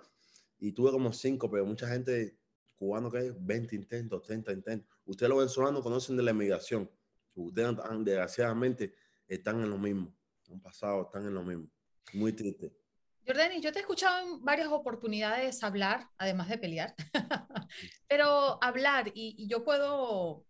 Y 0.60 0.72
tuve 0.72 0.92
como 0.92 1.12
cinco, 1.14 1.50
pero 1.50 1.66
mucha 1.66 1.88
gente 1.88 2.38
cubano 2.76 3.12
que 3.12 3.18
hay 3.18 3.34
20 3.38 3.76
intentos, 3.76 4.22
30 4.24 4.54
intentos. 4.54 4.98
Ustedes 5.06 5.30
los 5.30 5.40
venezolanos 5.40 5.84
conocen 5.84 6.16
de 6.18 6.24
la 6.24 6.32
emigración. 6.32 6.90
Ustedes 7.36 7.76
desgraciadamente 8.04 8.94
están 9.28 9.62
en 9.62 9.70
lo 9.70 9.78
mismo. 9.78 10.14
Han 10.50 10.62
pasado, 10.62 11.04
están 11.04 11.26
en 11.26 11.34
lo 11.34 11.44
mismo. 11.44 11.70
Muy 12.14 12.34
triste. 12.34 12.74
Jordani, 13.26 13.62
yo 13.62 13.72
te 13.72 13.80
he 13.80 13.82
escuchado 13.82 14.20
en 14.22 14.44
varias 14.44 14.70
oportunidades 14.70 15.64
hablar, 15.64 16.08
además 16.18 16.50
de 16.50 16.58
pelear, 16.58 16.96
pero 18.08 18.64
hablar 18.64 19.12
y, 19.14 19.36
y 19.38 19.48
yo 19.48 19.64
puedo 19.64 20.46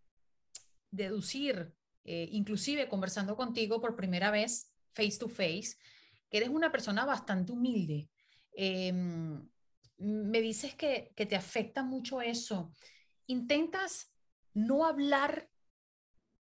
deducir 0.92 1.74
eh, 2.12 2.28
inclusive 2.32 2.90
conversando 2.90 3.36
contigo 3.36 3.80
por 3.80 3.96
primera 3.96 4.32
vez, 4.32 4.74
face 4.94 5.20
to 5.20 5.30
face, 5.30 5.76
que 6.28 6.38
eres 6.38 6.50
una 6.50 6.72
persona 6.72 7.06
bastante 7.06 7.52
humilde. 7.52 8.10
Em, 8.52 9.48
me 9.98 10.42
dices 10.42 10.74
que, 10.74 11.12
que 11.16 11.28
te 11.28 11.36
afecta 11.36 11.84
mucho 11.84 12.20
eso. 12.20 12.74
¿Intentas 13.28 14.12
no 14.56 14.86
hablar 14.86 15.50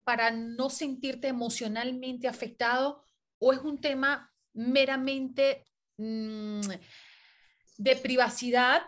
para 0.04 0.30
no 0.30 0.70
sentirte 0.70 1.28
emocionalmente 1.28 2.28
afectado 2.28 3.04
o 3.38 3.52
es 3.52 3.58
un 3.58 3.78
tema 3.78 4.32
meramente 4.54 5.66
de 5.98 7.96
privacidad 8.02 8.82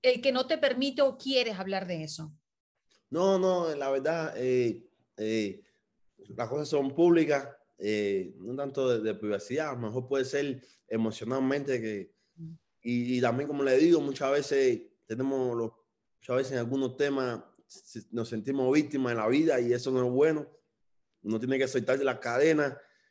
el 0.00 0.20
que 0.20 0.32
no 0.32 0.46
te 0.46 0.58
permite 0.58 1.02
o 1.02 1.16
quieres 1.16 1.58
hablar 1.58 1.86
de 1.86 2.04
eso? 2.04 2.32
No, 3.10 3.38
no, 3.38 3.74
la 3.74 3.90
verdad, 3.90 4.34
eh, 4.36 4.84
eh, 5.16 5.62
las 6.28 6.48
cosas 6.48 6.68
son 6.68 6.94
públicas, 6.94 7.48
eh, 7.78 8.34
no 8.38 8.56
tanto 8.56 9.00
de, 9.00 9.14
privacidad, 9.14 9.70
a 9.70 9.72
lo 9.72 9.80
mejor 9.80 10.08
puede 10.08 10.24
ser 10.24 10.62
emocionalmente 10.88 11.80
que, 11.80 12.12
y, 12.82 13.20
también 13.20 13.48
como 13.48 13.62
le 13.62 13.76
digo, 13.76 14.00
muchas 14.00 14.30
veces 14.32 14.80
tenemos 15.06 15.56
los, 15.56 15.72
muchas 16.16 16.36
veces 16.36 16.52
en 16.52 16.58
algunos 16.58 16.96
temas 16.96 17.42
nos 18.10 18.28
sentimos 18.28 18.72
víctimas 18.72 19.12
en 19.12 19.18
la 19.18 19.28
vida 19.28 19.60
y 19.60 19.72
eso 19.72 19.90
no 19.90 20.04
es 20.04 20.10
bueno. 20.10 20.46
Uno 21.22 21.38
tiene 21.38 21.58
que 21.58 21.68
soltar 21.68 21.98
de 21.98 22.04
la 22.04 22.18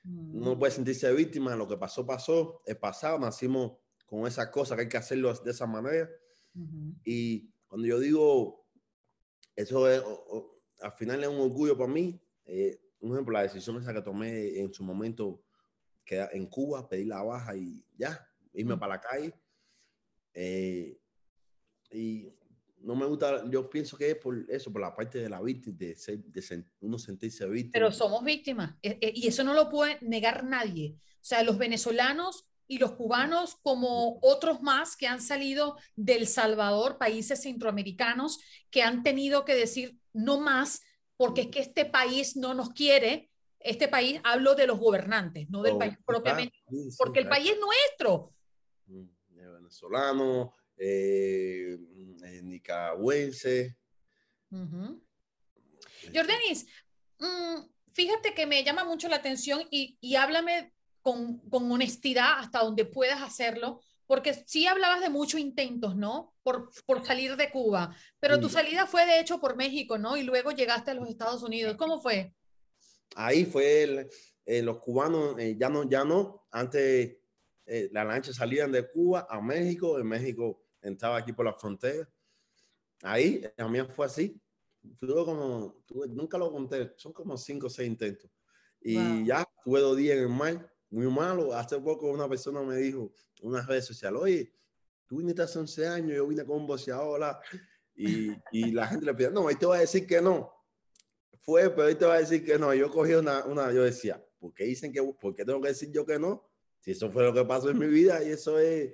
cadena, 0.03 0.37
uno 0.41 0.57
puede 0.57 0.71
sentirse 0.71 1.11
víctima, 1.13 1.55
lo 1.55 1.67
que 1.67 1.77
pasó, 1.77 2.05
pasó, 2.05 2.61
es 2.65 2.75
pasado, 2.75 3.19
nacimos 3.19 3.77
con 4.05 4.27
esas 4.27 4.47
cosas 4.47 4.75
que 4.75 4.83
hay 4.83 4.89
que 4.89 4.97
hacerlo 4.97 5.33
de 5.33 5.51
esa 5.51 5.65
manera. 5.65 6.09
Y 7.05 7.49
cuando 7.67 7.87
yo 7.87 7.99
digo, 7.99 8.65
eso 9.55 9.89
es, 9.89 10.03
al 10.81 10.91
final 10.93 11.23
es 11.23 11.29
un 11.29 11.39
orgullo 11.39 11.77
para 11.77 11.91
mí. 11.91 12.21
Eh, 12.45 12.81
un 12.99 13.13
ejemplo, 13.13 13.33
la 13.33 13.43
decisión 13.43 13.77
esa 13.77 13.93
que 13.93 14.01
tomé 14.01 14.59
en 14.59 14.73
su 14.73 14.83
momento 14.83 15.43
que 16.03 16.19
en 16.33 16.47
Cuba, 16.47 16.89
pedir 16.89 17.07
la 17.07 17.23
baja 17.23 17.55
y 17.55 17.85
ya, 17.95 18.27
irme 18.53 18.77
para 18.77 18.95
la 18.95 19.01
calle. 19.01 19.33
Eh, 20.33 20.99
y 21.91 22.33
no 22.83 22.95
me 22.95 23.05
gusta, 23.05 23.43
yo 23.49 23.69
pienso 23.69 23.97
que 23.97 24.11
es 24.11 24.17
por 24.17 24.45
eso, 24.49 24.71
por 24.71 24.81
la 24.81 24.95
parte 24.95 25.19
de 25.19 25.29
la 25.29 25.41
víctima, 25.41 25.77
de, 25.77 25.95
ser, 25.95 26.19
de 26.19 26.63
uno 26.81 26.97
sentirse 26.97 27.47
víctima. 27.47 27.71
Pero 27.73 27.91
somos 27.91 28.23
víctimas 28.23 28.75
e, 28.81 28.97
e, 29.01 29.11
y 29.15 29.27
eso 29.27 29.43
no 29.43 29.53
lo 29.53 29.69
puede 29.69 29.97
negar 30.01 30.43
nadie. 30.43 30.95
O 30.97 31.23
sea, 31.23 31.43
los 31.43 31.57
venezolanos 31.57 32.47
y 32.67 32.77
los 32.77 32.93
cubanos, 32.93 33.57
como 33.61 34.19
otros 34.21 34.61
más 34.61 34.95
que 34.95 35.07
han 35.07 35.21
salido 35.21 35.77
del 35.95 36.25
Salvador, 36.25 36.97
países 36.97 37.41
centroamericanos, 37.41 38.39
que 38.69 38.81
han 38.81 39.03
tenido 39.03 39.45
que 39.45 39.55
decir, 39.55 39.99
no 40.13 40.39
más, 40.39 40.81
porque 41.17 41.41
es 41.41 41.47
que 41.47 41.59
este 41.59 41.85
país 41.85 42.35
no 42.35 42.53
nos 42.53 42.69
quiere. 42.69 43.29
Este 43.59 43.87
país, 43.87 44.19
hablo 44.23 44.55
de 44.55 44.65
los 44.65 44.79
gobernantes, 44.79 45.49
no 45.49 45.61
del 45.61 45.75
oh, 45.75 45.79
país 45.79 45.95
propiamente, 46.03 46.57
porque 46.97 47.19
el 47.19 47.29
país 47.29 47.51
es 47.51 47.59
nuestro. 47.59 48.33
Mm, 48.87 49.05
venezolano, 49.71 50.53
eh, 50.83 51.77
eh, 52.23 52.41
nicaragüense. 52.41 53.77
Jordanis, 56.13 56.65
mm, 57.19 57.57
fíjate 57.93 58.33
que 58.33 58.47
me 58.47 58.63
llama 58.63 58.83
mucho 58.83 59.07
la 59.07 59.17
atención 59.17 59.61
y, 59.69 59.97
y 60.01 60.15
háblame 60.15 60.73
con, 61.03 61.37
con, 61.49 61.71
honestidad 61.71 62.39
hasta 62.39 62.59
donde 62.59 62.85
puedas 62.85 63.21
hacerlo 63.21 63.79
porque 64.07 64.33
sí 64.33 64.67
hablabas 64.67 65.01
de 65.01 65.09
muchos 65.09 65.39
intentos, 65.39 65.95
¿no? 65.95 66.33
Por, 66.43 66.71
por 66.85 67.05
salir 67.05 67.37
de 67.37 67.49
Cuba, 67.49 67.95
pero 68.19 68.41
tu 68.41 68.49
salida 68.49 68.85
fue 68.85 69.05
de 69.05 69.21
hecho 69.21 69.39
por 69.39 69.55
México, 69.55 69.97
¿no? 69.97 70.17
Y 70.17 70.23
luego 70.23 70.51
llegaste 70.51 70.91
a 70.91 70.95
los 70.95 71.07
Estados 71.07 71.43
Unidos. 71.43 71.77
¿Cómo 71.77 72.01
fue? 72.01 72.33
Ahí 73.15 73.45
fue 73.45 74.09
eh, 74.45 74.61
los 74.61 74.79
cubanos, 74.79 75.39
eh, 75.39 75.55
ya 75.57 75.69
no, 75.69 75.89
ya 75.89 76.03
no, 76.03 76.45
antes 76.51 77.15
eh, 77.65 77.89
las 77.93 78.05
lanchas 78.05 78.35
salían 78.35 78.71
de 78.71 78.89
Cuba 78.89 79.27
a 79.29 79.39
México, 79.39 79.97
en 79.97 80.07
México 80.07 80.60
entraba 80.81 81.17
aquí 81.17 81.33
por 81.33 81.45
la 81.45 81.53
frontera. 81.53 82.09
Ahí, 83.03 83.43
mí 83.69 83.79
fue 83.95 84.05
así. 84.05 84.39
Tuve 84.99 85.25
como, 85.25 85.83
tuve, 85.85 86.07
nunca 86.07 86.37
lo 86.37 86.51
conté, 86.51 86.93
son 86.97 87.13
como 87.13 87.37
cinco 87.37 87.67
o 87.67 87.69
seis 87.69 87.87
intentos. 87.87 88.29
Y 88.79 89.25
ya 89.25 89.47
tuve 89.63 89.79
dos 89.79 89.95
días 89.95 90.17
en 90.17 90.23
el 90.23 90.29
mar 90.29 90.73
muy 90.89 91.07
malo. 91.07 91.53
Hace 91.53 91.79
poco 91.79 92.11
una 92.11 92.27
persona 92.27 92.61
me 92.61 92.75
dijo, 92.77 93.13
una 93.41 93.61
red 93.61 93.81
social, 93.81 94.15
oye, 94.15 94.53
tú 95.07 95.17
viniste 95.17 95.41
hace 95.41 95.59
11 95.59 95.87
años, 95.87 96.15
yo 96.15 96.27
vine 96.27 96.45
con 96.45 96.57
un 96.57 96.67
boxeador, 96.67 97.37
y, 97.93 98.31
y 98.51 98.71
la 98.71 98.87
gente 98.87 99.05
le 99.05 99.13
pide, 99.13 99.31
no, 99.31 99.47
ahí 99.47 99.55
te 99.55 99.65
va 99.65 99.77
a 99.77 99.81
decir 99.81 100.07
que 100.07 100.21
no. 100.21 100.51
Fue, 101.41 101.69
pero 101.69 101.87
ahí 101.87 101.95
te 101.95 102.05
va 102.05 102.15
a 102.15 102.19
decir 102.19 102.45
que 102.45 102.57
no. 102.57 102.73
Yo 102.73 102.89
cogí 102.89 103.13
una, 103.13 103.45
una 103.45 103.71
yo 103.71 103.83
decía, 103.83 104.23
¿por 104.39 104.53
qué 104.53 104.65
dicen 104.65 104.91
que, 104.91 105.01
por 105.19 105.35
qué 105.35 105.43
tengo 105.43 105.59
que 105.61 105.69
decir 105.69 105.91
yo 105.91 106.05
que 106.05 106.17
no? 106.17 106.47
Si 106.79 106.91
eso 106.91 107.11
fue 107.11 107.23
lo 107.23 107.33
que 107.33 107.43
pasó 107.45 107.69
en 107.69 107.77
mi 107.79 107.87
vida 107.87 108.23
y 108.23 108.29
eso 108.29 108.57
es 108.57 108.91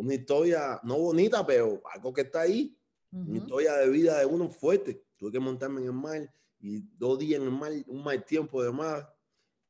una 0.00 0.14
historia, 0.14 0.80
no 0.82 0.98
bonita, 0.98 1.46
pero 1.46 1.82
algo 1.92 2.12
que 2.12 2.22
está 2.22 2.42
ahí, 2.42 2.76
una 3.12 3.38
historia 3.38 3.74
de 3.74 3.88
vida 3.88 4.18
de 4.18 4.26
uno 4.26 4.48
fuerte. 4.48 5.04
Tuve 5.16 5.32
que 5.32 5.40
montarme 5.40 5.80
en 5.80 5.86
el 5.86 5.92
mar 5.92 6.34
y 6.60 6.80
dos 6.96 7.18
días 7.18 7.40
en 7.40 7.46
el 7.46 7.52
mar, 7.52 7.72
un 7.86 8.02
mal 8.02 8.24
tiempo 8.24 8.62
de 8.62 8.72
mar. 8.72 9.14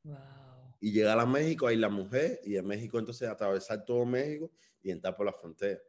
Wow 0.03 0.41
y 0.81 0.91
llegar 0.91 1.19
a 1.19 1.25
México, 1.25 1.67
ahí 1.67 1.77
la 1.77 1.89
mujer, 1.89 2.41
y 2.43 2.57
en 2.57 2.65
México 2.65 2.97
entonces 2.97 3.29
atravesar 3.29 3.85
todo 3.85 4.03
México 4.03 4.51
y 4.81 4.89
entrar 4.89 5.15
por 5.15 5.27
la 5.27 5.31
frontera. 5.31 5.79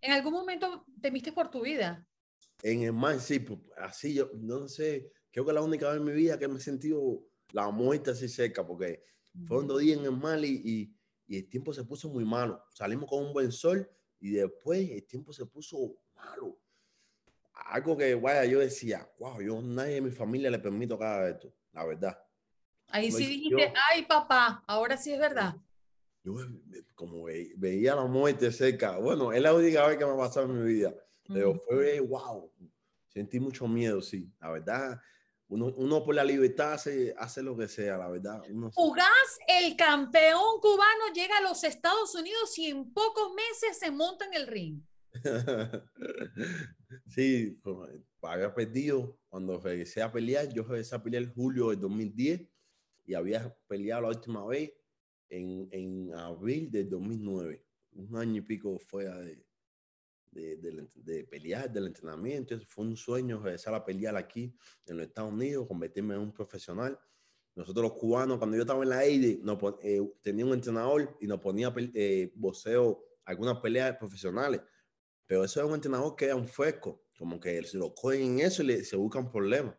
¿En 0.00 0.12
algún 0.12 0.32
momento 0.32 0.86
temiste 1.02 1.32
por 1.32 1.50
tu 1.50 1.62
vida? 1.62 2.06
En 2.62 2.82
el 2.82 2.92
mar, 2.92 3.18
sí, 3.18 3.40
pues, 3.40 3.58
así 3.76 4.14
yo, 4.14 4.30
no 4.34 4.68
sé, 4.68 5.12
creo 5.32 5.44
que 5.44 5.52
la 5.52 5.62
única 5.62 5.88
vez 5.88 5.98
en 5.98 6.04
mi 6.04 6.12
vida 6.12 6.38
que 6.38 6.46
me 6.46 6.58
he 6.58 6.60
sentido 6.60 7.26
la 7.52 7.70
muerte 7.70 8.12
así 8.12 8.28
cerca, 8.28 8.64
porque 8.64 9.02
fueron 9.46 9.66
dos 9.66 9.80
días 9.80 9.98
en 9.98 10.04
el 10.04 10.16
mar 10.16 10.38
y, 10.44 10.62
y, 10.64 10.96
el 11.38 11.48
tiempo 11.48 11.72
se 11.72 11.84
puso 11.84 12.08
muy 12.08 12.24
malo. 12.24 12.62
Salimos 12.72 13.08
con 13.08 13.24
un 13.24 13.32
buen 13.32 13.52
sol 13.52 13.88
y 14.18 14.32
después 14.32 14.90
el 14.90 15.04
tiempo 15.06 15.32
se 15.32 15.46
puso 15.46 15.96
malo. 16.14 16.58
Algo 17.52 17.96
que, 17.96 18.14
vaya, 18.14 18.44
yo 18.44 18.58
decía, 18.58 19.08
wow, 19.18 19.40
yo 19.40 19.60
nadie 19.60 19.94
de 19.94 20.00
mi 20.00 20.10
familia 20.10 20.50
le 20.50 20.58
permito 20.58 20.98
que 20.98 21.04
haga 21.04 21.30
esto, 21.30 21.54
la 21.72 21.84
verdad. 21.84 22.18
Ahí 22.88 23.12
sí 23.12 23.26
dijiste, 23.26 23.72
ay 23.90 24.04
papá, 24.06 24.64
ahora 24.66 24.96
sí 24.96 25.12
es 25.12 25.18
verdad. 25.20 25.54
Yo 26.24 26.34
como 26.94 27.24
veía 27.24 27.94
la 27.94 28.04
muerte 28.04 28.50
cerca, 28.50 28.98
bueno, 28.98 29.32
es 29.32 29.40
la 29.40 29.54
única 29.54 29.86
vez 29.86 29.96
que 29.96 30.04
me 30.04 30.12
ha 30.12 30.16
pasado 30.16 30.46
en 30.46 30.64
mi 30.64 30.72
vida, 30.72 30.94
pero 31.28 31.54
fue 31.54 32.00
wow, 32.00 32.52
sentí 33.08 33.38
mucho 33.40 33.66
miedo, 33.68 34.02
sí, 34.02 34.30
la 34.40 34.50
verdad. 34.50 35.00
Uno, 35.50 35.66
uno 35.76 36.04
por 36.04 36.14
la 36.14 36.22
libertad 36.22 36.74
hace, 36.74 37.12
hace 37.18 37.42
lo 37.42 37.56
que 37.56 37.66
sea, 37.66 37.98
la 37.98 38.08
verdad. 38.08 38.40
Uno... 38.50 38.70
el 39.48 39.76
campeón 39.76 40.60
cubano, 40.62 41.12
llega 41.12 41.38
a 41.38 41.42
los 41.42 41.64
Estados 41.64 42.14
Unidos 42.14 42.56
y 42.56 42.68
en 42.68 42.92
pocos 42.92 43.34
meses 43.34 43.76
se 43.76 43.90
monta 43.90 44.26
en 44.26 44.34
el 44.34 44.46
ring. 44.46 44.80
sí, 47.08 47.58
pues, 47.64 47.90
había 48.22 48.54
perdido 48.54 49.18
cuando 49.28 49.58
regresé 49.58 50.02
a 50.02 50.12
pelear. 50.12 50.52
Yo 50.52 50.62
regresé 50.62 50.94
a 50.94 51.02
pelear 51.02 51.24
en 51.24 51.34
julio 51.34 51.70
del 51.70 51.80
2010 51.80 52.48
y 53.06 53.14
había 53.14 53.52
peleado 53.66 54.02
la 54.02 54.08
última 54.08 54.46
vez 54.46 54.72
en, 55.30 55.68
en 55.72 56.14
abril 56.14 56.70
del 56.70 56.88
2009. 56.88 57.66
Un 57.94 58.16
año 58.16 58.36
y 58.36 58.42
pico 58.42 58.78
fuera 58.78 59.18
de, 59.18 59.44
de, 60.30 60.56
de, 60.56 60.88
de, 60.94 61.24
pelear, 61.24 61.70
del 61.70 61.86
entrenamiento. 61.86 62.58
Fue 62.66 62.84
un 62.84 62.96
sueño 62.96 63.40
regresar 63.40 63.74
a 63.74 63.84
pelear 63.84 64.16
aquí 64.16 64.54
en 64.86 64.96
los 64.96 65.06
Estados 65.06 65.32
Unidos, 65.32 65.66
convertirme 65.66 66.14
en 66.14 66.20
un 66.20 66.32
profesional. 66.32 66.98
Nosotros 67.54 67.82
los 67.82 67.98
cubanos, 67.98 68.38
cuando 68.38 68.56
yo 68.56 68.62
estaba 68.62 68.82
en 68.82 68.90
la 68.90 68.98
AIDE, 68.98 69.42
eh, 69.82 70.00
tenía 70.22 70.46
un 70.46 70.52
entrenador 70.52 71.16
y 71.20 71.26
nos 71.26 71.40
ponía 71.40 71.72
eh, 71.76 72.32
boxeo, 72.34 73.04
algunas 73.24 73.58
peleas 73.58 73.96
profesionales. 73.96 74.60
Pero 75.26 75.44
eso 75.44 75.60
es 75.60 75.66
un 75.66 75.74
entrenador 75.74 76.16
que 76.16 76.26
era 76.26 76.36
un 76.36 76.48
fresco, 76.48 77.04
como 77.18 77.38
que 77.38 77.62
se 77.64 77.78
lo 77.78 77.94
cogen 77.94 78.22
en 78.22 78.40
eso 78.40 78.62
y 78.62 78.66
le, 78.66 78.84
se 78.84 78.96
buscan 78.96 79.30
problemas. 79.30 79.76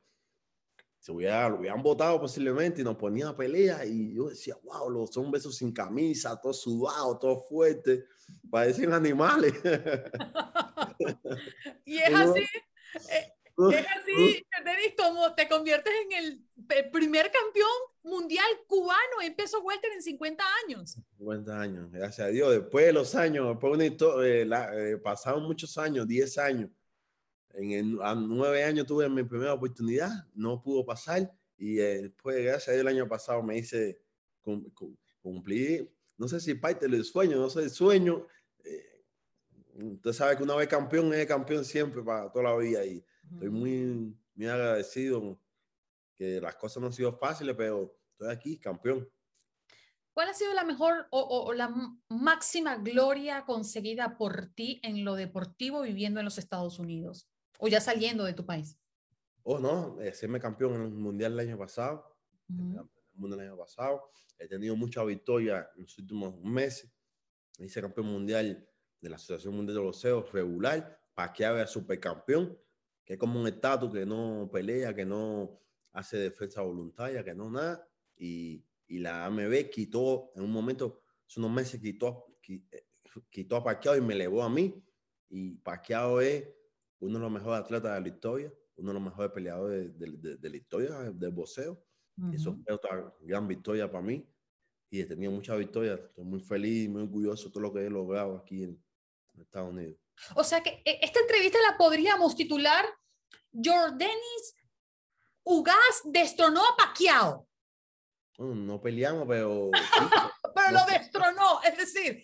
Se 1.01 1.11
hubiera, 1.11 1.49
lo 1.49 1.57
hubieran 1.57 1.81
votado 1.81 2.21
posiblemente 2.21 2.81
y 2.81 2.83
nos 2.83 2.95
ponían 2.95 3.29
a 3.29 3.35
pelear 3.35 3.87
y 3.87 4.13
yo 4.13 4.29
decía, 4.29 4.55
wow, 4.63 4.87
los 4.87 5.17
hombres 5.17 5.43
sin 5.55 5.73
camisa, 5.73 6.39
todos 6.39 6.61
sudados, 6.61 7.19
todos 7.19 7.49
fuertes, 7.49 8.03
parecen 8.51 8.93
animales. 8.93 9.51
y 11.85 11.97
es 11.97 12.13
así, 12.13 12.45
eh, 13.09 13.33
es 13.71 13.85
así, 13.97 14.45
Denis, 14.63 14.93
como 14.95 15.33
te 15.33 15.47
conviertes 15.47 15.91
en 16.05 16.11
el 16.11 16.45
primer 16.91 17.31
campeón 17.31 17.67
mundial 18.03 18.45
cubano 18.67 19.23
en 19.23 19.35
peso 19.35 19.59
welter 19.61 19.91
en 19.93 20.03
50 20.03 20.43
años. 20.65 20.99
50 21.17 21.59
años, 21.59 21.91
gracias 21.91 22.27
a 22.27 22.29
Dios. 22.29 22.51
Después 22.51 22.85
de 22.85 22.93
los 22.93 23.15
años, 23.15 23.49
después 23.49 23.75
de 23.79 23.87
eh, 23.87 24.47
eh, 24.73 24.97
pasaron 24.97 25.41
muchos 25.43 25.75
años, 25.79 26.07
10 26.07 26.37
años. 26.37 26.69
En 27.55 27.71
el, 27.71 28.01
a 28.01 28.15
nueve 28.15 28.63
años 28.63 28.85
tuve 28.85 29.07
mi 29.09 29.23
primera 29.23 29.53
oportunidad, 29.53 30.09
no 30.33 30.61
pudo 30.61 30.85
pasar 30.85 31.31
y 31.61 31.79
eh, 31.79 32.01
después, 32.01 32.43
gracias 32.43 32.69
a 32.69 32.71
Dios, 32.71 32.81
el 32.81 32.87
año 32.87 33.07
pasado 33.07 33.43
me 33.43 33.55
hice 33.55 34.01
cumplir, 35.21 35.93
no 36.17 36.27
sé 36.27 36.39
si 36.39 36.55
parte 36.55 36.87
del 36.87 37.05
sueño, 37.05 37.37
no 37.37 37.51
sé, 37.51 37.61
el 37.61 37.69
sueño. 37.69 38.25
Eh, 38.63 39.03
usted 39.75 40.11
sabe 40.11 40.37
que 40.37 40.41
una 40.41 40.55
vez 40.55 40.67
campeón 40.67 41.13
es 41.13 41.27
campeón 41.27 41.63
siempre 41.63 42.01
para 42.01 42.31
toda 42.31 42.45
la 42.45 42.57
vida 42.57 42.83
y 42.83 43.05
estoy 43.31 43.49
muy, 43.49 44.17
muy 44.33 44.47
agradecido 44.47 45.39
que 46.15 46.41
las 46.41 46.55
cosas 46.55 46.81
no 46.81 46.87
han 46.87 46.93
sido 46.93 47.15
fáciles, 47.15 47.55
pero 47.55 47.95
estoy 48.13 48.31
aquí, 48.31 48.57
campeón. 48.57 49.07
¿Cuál 50.15 50.29
ha 50.29 50.33
sido 50.33 50.55
la 50.55 50.63
mejor 50.63 51.07
o, 51.11 51.21
o, 51.21 51.53
la 51.53 51.71
máxima 52.09 52.77
gloria 52.77 53.45
conseguida 53.45 54.17
por 54.17 54.47
ti 54.47 54.79
en 54.81 55.05
lo 55.05 55.13
deportivo 55.13 55.83
viviendo 55.83 56.19
en 56.19 56.25
los 56.25 56.39
Estados 56.39 56.79
Unidos 56.79 57.31
o 57.61 57.67
ya 57.67 57.79
saliendo 57.79 58.25
de 58.25 58.33
tu 58.33 58.43
país? 58.43 58.77
Oh, 59.43 59.59
no, 59.59 59.97
serme 60.13 60.39
campeón 60.39 60.73
en 60.75 60.81
el 60.81 60.89
Mundial 60.89 61.33
el 61.33 61.47
año 61.47 61.57
pasado, 61.57 62.17
uh 62.49 62.53
-huh. 62.53 62.89
el 63.13 63.19
Mundial 63.19 63.39
el 63.41 63.47
año 63.49 63.57
pasado. 63.57 64.01
He 64.39 64.47
tenido 64.47 64.75
mucha 64.75 65.03
victoria 65.03 65.69
en 65.75 65.83
los 65.83 65.97
últimos 65.99 66.35
meses. 66.41 66.91
Hice 67.59 67.79
campeón 67.79 68.07
mundial 68.07 68.67
de 68.99 69.09
la 69.09 69.15
Asociación 69.15 69.55
Mundial 69.55 69.75
de 69.75 69.83
Boxeo 69.83 70.23
regular, 70.33 70.99
Pacquiao 71.13 71.55
era 71.57 71.67
supercampeón, 71.67 72.57
que 73.05 73.13
es 73.13 73.19
como 73.19 73.39
un 73.39 73.47
estatus 73.47 73.93
que 73.93 74.05
no 74.05 74.49
pelea, 74.51 74.95
que 74.95 75.05
no 75.05 75.61
hace 75.93 76.17
defensa 76.17 76.61
voluntaria, 76.61 77.23
que 77.23 77.35
no 77.35 77.51
nada. 77.51 77.87
Y, 78.17 78.65
y 78.87 78.97
la 78.99 79.25
AMB 79.25 79.69
quitó, 79.69 80.31
en 80.35 80.43
un 80.43 80.51
momento, 80.51 81.03
hace 81.27 81.39
unos 81.39 81.51
meses, 81.51 81.79
quitó, 81.79 82.25
quitó 83.29 83.55
a 83.55 83.63
Pacquiao 83.63 83.95
y 83.97 84.01
me 84.01 84.15
elevó 84.15 84.41
a 84.41 84.49
mí. 84.49 84.83
Y 85.29 85.57
Pacquiao 85.57 86.21
es 86.21 86.43
uno 87.01 87.17
de 87.17 87.23
los 87.23 87.31
mejores 87.31 87.59
atletas 87.65 87.95
de 87.95 88.01
la 88.01 88.07
historia, 88.07 88.53
uno 88.75 88.89
de 88.89 88.93
los 88.93 89.03
mejores 89.03 89.31
peleadores 89.31 89.99
de, 89.99 90.11
de, 90.17 90.37
de 90.37 90.49
la 90.49 90.57
historia 90.57 90.89
del 91.11 91.31
boxeo. 91.31 91.83
Uh 92.17 92.23
-huh. 92.23 92.35
Eso 92.35 92.55
fue 92.55 92.73
otra 92.73 93.13
gran 93.21 93.47
victoria 93.47 93.91
para 93.91 94.03
mí. 94.03 94.27
Y 94.89 95.01
he 95.01 95.05
tenido 95.05 95.31
muchas 95.31 95.57
victorias. 95.57 95.99
Estoy 95.99 96.25
muy 96.25 96.39
feliz, 96.41 96.89
muy 96.89 97.03
orgulloso 97.03 97.45
de 97.45 97.51
todo 97.51 97.63
lo 97.63 97.73
que 97.73 97.85
he 97.85 97.89
logrado 97.89 98.37
aquí 98.37 98.63
en 98.63 98.83
Estados 99.39 99.69
Unidos. 99.69 99.97
O 100.35 100.43
sea 100.43 100.61
que 100.61 100.81
esta 100.85 101.19
entrevista 101.19 101.57
la 101.69 101.77
podríamos 101.77 102.35
titular 102.35 102.85
Jordanis 103.53 104.55
Ugas 105.43 106.01
destronó 106.05 106.61
a 106.61 106.75
Pacquiao. 106.77 107.47
No, 108.37 108.55
no 108.55 108.81
peleamos, 108.81 109.25
pero... 109.27 109.71
pero 110.55 110.71
lo 110.71 110.85
destronó, 110.85 111.61
es 111.63 111.77
decir... 111.77 112.23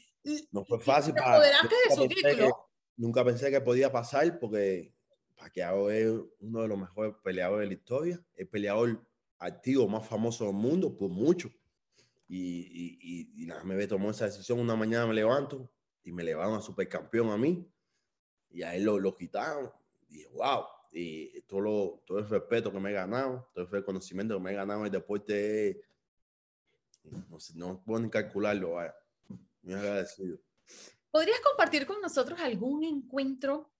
No 0.51 0.63
fue 0.65 0.79
fácil 0.79 1.13
para... 1.13 1.35
apoderaste 1.35 1.75
de 1.89 1.95
su 1.95 2.07
título. 2.07 2.66
Nunca 2.97 3.23
pensé 3.23 3.49
que 3.49 3.61
podía 3.61 3.91
pasar 3.91 4.39
porque 4.39 4.93
Pacquiao 5.37 5.89
es 5.89 6.11
uno 6.39 6.61
de 6.63 6.67
los 6.67 6.77
mejores 6.77 7.13
peleadores 7.23 7.61
de 7.61 7.75
la 7.75 7.79
historia, 7.79 8.25
el 8.35 8.47
peleador 8.47 9.07
activo 9.39 9.87
más 9.87 10.07
famoso 10.07 10.45
del 10.45 10.55
mundo 10.55 10.97
por 10.97 11.09
mucho. 11.09 11.49
Y, 12.27 12.39
y, 12.39 12.99
y, 13.01 13.43
y 13.43 13.45
nada, 13.45 13.63
me 13.63 13.87
tomó 13.87 14.11
esa 14.11 14.25
decisión. 14.25 14.59
Una 14.59 14.75
mañana 14.75 15.05
me 15.05 15.13
levanto 15.13 15.71
y 16.03 16.11
me 16.11 16.23
levantan 16.23 16.59
a 16.59 16.61
supercampeón 16.61 17.29
a 17.29 17.37
mí. 17.37 17.71
Y 18.49 18.63
a 18.63 18.75
él 18.75 18.83
lo, 18.83 18.99
lo 18.99 19.15
quitaron. 19.15 19.71
Y 20.09 20.17
dije, 20.17 20.29
wow. 20.33 20.63
Y 20.91 21.41
todo, 21.41 21.61
lo, 21.61 22.03
todo 22.05 22.19
el 22.19 22.27
respeto 22.27 22.71
que 22.71 22.79
me 22.79 22.89
he 22.89 22.93
ganado, 22.93 23.49
todo 23.53 23.65
el 23.65 23.71
reconocimiento 23.71 24.35
que 24.35 24.41
me 24.41 24.51
he 24.51 24.55
ganado 24.55 24.79
en 24.79 24.85
el 24.87 24.91
deporte, 24.91 25.81
no, 27.29 27.39
sé, 27.39 27.53
no 27.55 27.83
puedo 27.83 28.01
ni 28.01 28.09
calcularlo. 28.09 28.71
Vaya. 28.73 28.95
Muy 29.61 29.73
agradecido. 29.75 30.39
¿Podrías 31.11 31.39
compartir 31.39 31.85
con 31.85 32.01
nosotros 32.01 32.39
algún 32.39 32.83
encuentro 32.83 33.71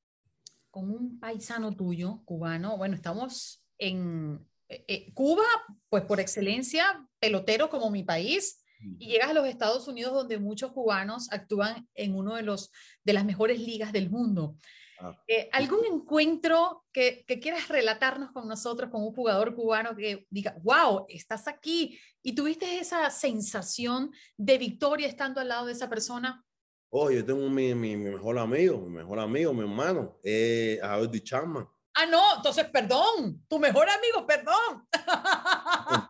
con 0.72 0.92
un 0.92 1.20
paisano 1.20 1.76
tuyo, 1.76 2.22
cubano? 2.26 2.78
Bueno, 2.78 2.96
estamos 2.96 3.64
en 3.78 4.46
eh, 4.70 4.86
eh, 4.88 5.14
Cuba, 5.14 5.46
pues 5.90 6.04
por 6.04 6.20
excelencia, 6.20 7.08
pelotero 7.20 7.70
como 7.70 7.90
mi 7.90 8.04
país, 8.04 8.64
y 9.00 9.08
llegas 9.08 9.32
a 9.32 9.34
los 9.34 9.48
Estados 9.48 9.88
Unidos 9.88 10.14
donde 10.14 10.38
muchos 10.38 10.72
cubanos 10.72 11.32
actúan 11.32 11.88
en 11.96 12.16
uno 12.16 12.36
de 12.36 12.44
los 12.44 12.72
de 13.04 13.14
las 13.14 13.26
mejores 13.26 13.60
ligas 13.60 13.92
del 13.92 14.10
mundo. 14.10 14.56
Ah. 15.00 15.16
Eh, 15.28 15.50
¿Algún 15.52 15.86
encuentro 15.86 16.86
que, 16.92 17.24
que, 17.28 17.40
quieras 17.40 17.70
relatarnos 17.70 18.32
con 18.32 18.48
nosotros, 18.48 18.90
con 18.92 19.04
un 19.04 19.14
jugador 19.14 19.56
cubano 19.56 19.96
que 19.96 20.26
diga, 20.30 20.56
wow, 20.62 21.06
estás 21.08 21.48
aquí 21.48 22.00
y 22.22 22.34
tuviste 22.34 22.80
esa 22.80 23.10
sensación 23.10 24.12
de 24.38 24.58
victoria 24.58 25.08
estando 25.08 25.40
al 25.40 25.50
lado 25.50 25.66
de 25.68 25.74
esa 25.74 25.90
persona? 25.90 26.44
Oh, 26.90 27.12
yo 27.12 27.26
tengo 27.26 27.50
mi, 27.50 27.76
mi, 27.76 27.98
mi 27.98 28.12
mejor 28.12 28.40
amigo, 28.40 28.80
mi 28.80 28.90
mejor 28.90 29.20
amigo, 29.20 29.54
mi 29.54 29.62
hermano, 29.62 30.18
eh, 30.24 30.80
Javier 30.82 31.22
Chapman. 31.22 31.68
Ah, 31.96 32.06
no, 32.06 32.22
entonces 32.38 32.66
perdón, 32.70 33.44
tu 33.50 33.60
mejor 33.60 33.88
amigo, 33.90 34.26
perdón. 34.26 34.88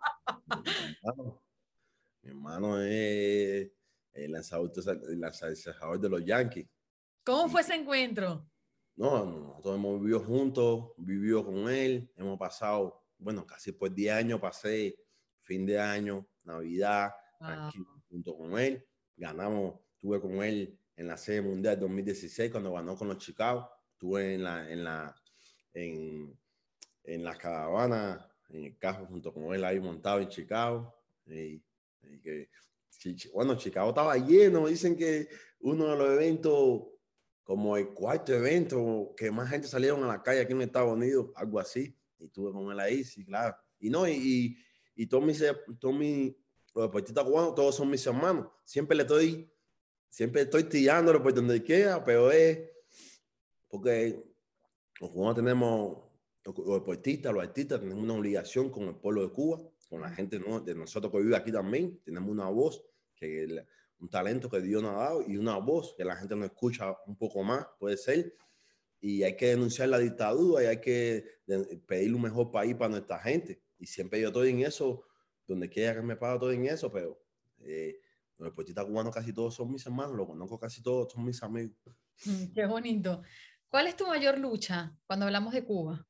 Mi 2.21 2.29
hermano 2.31 2.81
es 2.81 3.71
el 4.11 4.31
lanzador, 4.33 4.71
el 5.09 5.19
lanzador 5.19 5.99
de 5.99 6.09
los 6.09 6.25
Yankees. 6.25 6.67
¿Cómo 7.23 7.47
fue 7.47 7.61
ese 7.61 7.75
encuentro? 7.75 8.45
No, 8.97 9.25
nosotros 9.25 9.75
hemos 9.75 10.01
vivido 10.01 10.19
juntos, 10.19 10.91
vivido 10.97 11.45
con 11.45 11.69
él, 11.69 12.11
hemos 12.17 12.37
pasado, 12.37 13.05
bueno, 13.17 13.45
casi 13.45 13.71
por 13.71 13.93
10 13.93 14.13
años 14.13 14.41
pasé 14.41 14.97
fin 15.41 15.65
de 15.65 15.79
año, 15.79 16.27
Navidad, 16.43 17.11
wow. 17.39 17.49
aquí 17.49 17.79
junto 18.09 18.37
con 18.37 18.59
él. 18.59 18.85
Ganamos, 19.15 19.79
estuve 20.07 20.21
con 20.21 20.41
él 20.41 20.79
en 20.95 21.07
la 21.07 21.17
Serie 21.17 21.41
Mundial 21.41 21.79
2016 21.79 22.51
cuando 22.51 22.71
ganó 22.71 22.95
con 22.95 23.09
los 23.09 23.17
Chicago. 23.17 23.69
Estuve 23.91 24.35
en 24.35 24.43
la, 24.43 24.71
en 24.71 24.83
la, 24.83 25.15
en, 25.73 26.39
en 27.03 27.23
la 27.23 27.37
caravana, 27.37 28.25
en 28.49 28.63
el 28.63 28.77
carro 28.77 29.05
junto 29.07 29.33
con 29.33 29.53
él 29.53 29.65
ahí 29.65 29.79
montado 29.79 30.21
en 30.21 30.29
Chicago. 30.29 30.95
Y, 31.25 31.61
y 32.03 32.21
que, 32.21 32.49
bueno, 33.33 33.55
Chicago 33.55 33.89
estaba 33.89 34.15
lleno. 34.17 34.67
Dicen 34.67 34.95
que 34.95 35.27
uno 35.59 35.89
de 35.89 35.97
los 35.97 36.09
eventos, 36.11 36.83
como 37.43 37.75
el 37.75 37.89
cuarto 37.89 38.33
evento, 38.33 39.13
que 39.17 39.29
más 39.29 39.49
gente 39.49 39.67
salieron 39.67 40.03
a 40.05 40.07
la 40.07 40.23
calle 40.23 40.41
aquí 40.41 40.53
en 40.53 40.61
Estados 40.61 40.93
Unidos, 40.93 41.31
algo 41.35 41.59
así. 41.59 41.93
Y 42.17 42.25
estuve 42.25 42.53
con 42.53 42.71
él 42.71 42.79
ahí, 42.79 43.03
sí, 43.03 43.25
claro. 43.25 43.57
Y 43.79 43.89
no, 43.89 44.07
y, 44.07 44.13
y, 44.13 44.57
y 44.95 45.07
todos 45.07 45.25
mis, 45.25 45.41
los 45.41 46.85
deportistas 46.85 47.25
cubanos, 47.25 47.55
todos 47.55 47.75
son 47.75 47.89
mis 47.89 48.05
hermanos. 48.07 48.47
Siempre 48.63 48.95
le 48.95 49.03
estoy, 49.03 49.51
siempre 50.09 50.41
estoy 50.41 50.63
tirándolo 50.63 51.21
por 51.21 51.33
donde 51.33 51.63
quiera, 51.63 52.03
pero 52.03 52.31
es 52.31 52.59
porque 53.69 54.23
los 54.99 55.11
cubanos 55.11 55.35
tenemos, 55.35 55.97
los 56.43 56.79
deportistas, 56.79 57.33
los 57.33 57.43
artistas, 57.43 57.79
tenemos 57.79 58.03
una 58.03 58.13
obligación 58.13 58.69
con 58.69 58.83
el 58.83 58.95
pueblo 58.95 59.23
de 59.23 59.29
Cuba, 59.29 59.59
con 59.89 60.01
la 60.01 60.09
gente 60.09 60.39
de 60.39 60.75
nosotros 60.75 61.11
que 61.11 61.19
vive 61.19 61.35
aquí 61.35 61.51
también. 61.51 61.99
Tenemos 62.03 62.29
una 62.29 62.49
voz, 62.49 62.83
que 63.15 63.65
un 63.99 64.09
talento 64.09 64.49
que 64.49 64.61
Dios 64.61 64.81
nos 64.81 64.93
ha 64.95 64.97
dado 64.97 65.23
y 65.27 65.37
una 65.37 65.57
voz 65.57 65.95
que 65.97 66.05
la 66.05 66.15
gente 66.15 66.35
nos 66.35 66.45
escucha 66.45 66.95
un 67.05 67.17
poco 67.17 67.43
más, 67.43 67.65
puede 67.79 67.97
ser. 67.97 68.35
Y 68.99 69.23
hay 69.23 69.35
que 69.35 69.47
denunciar 69.47 69.89
la 69.89 69.99
dictadura 69.99 70.63
y 70.63 70.65
hay 70.67 70.81
que 70.81 71.41
pedir 71.85 72.13
un 72.15 72.21
mejor 72.21 72.51
país 72.51 72.75
para 72.75 72.89
nuestra 72.89 73.19
gente. 73.19 73.61
Y 73.77 73.85
siempre 73.85 74.19
yo 74.19 74.27
estoy 74.29 74.49
en 74.49 74.61
eso, 74.61 75.03
donde 75.47 75.69
quiera 75.69 75.95
que 75.95 76.01
me 76.01 76.15
paro, 76.15 76.35
estoy 76.35 76.55
en 76.55 76.65
eso, 76.65 76.91
pero 76.91 77.21
eh, 77.59 77.99
los 78.38 78.50
deportistas 78.50 78.86
cubanos 78.86 79.13
casi 79.13 79.34
todos 79.34 79.56
son 79.56 79.71
mis 79.71 79.86
hermanos, 79.86 80.15
los 80.15 80.28
conozco 80.28 80.60
casi 80.60 80.82
todos, 80.82 81.12
son 81.12 81.26
mis 81.26 81.41
amigos. 81.41 81.76
Qué 82.54 82.65
bonito. 82.65 83.21
¿Cuál 83.69 83.88
es 83.88 83.95
tu 83.95 84.08
mayor 84.08 84.38
lucha 84.38 84.97
cuando 85.06 85.26
hablamos 85.26 85.54
de 85.54 85.65
Cuba? 85.65 86.08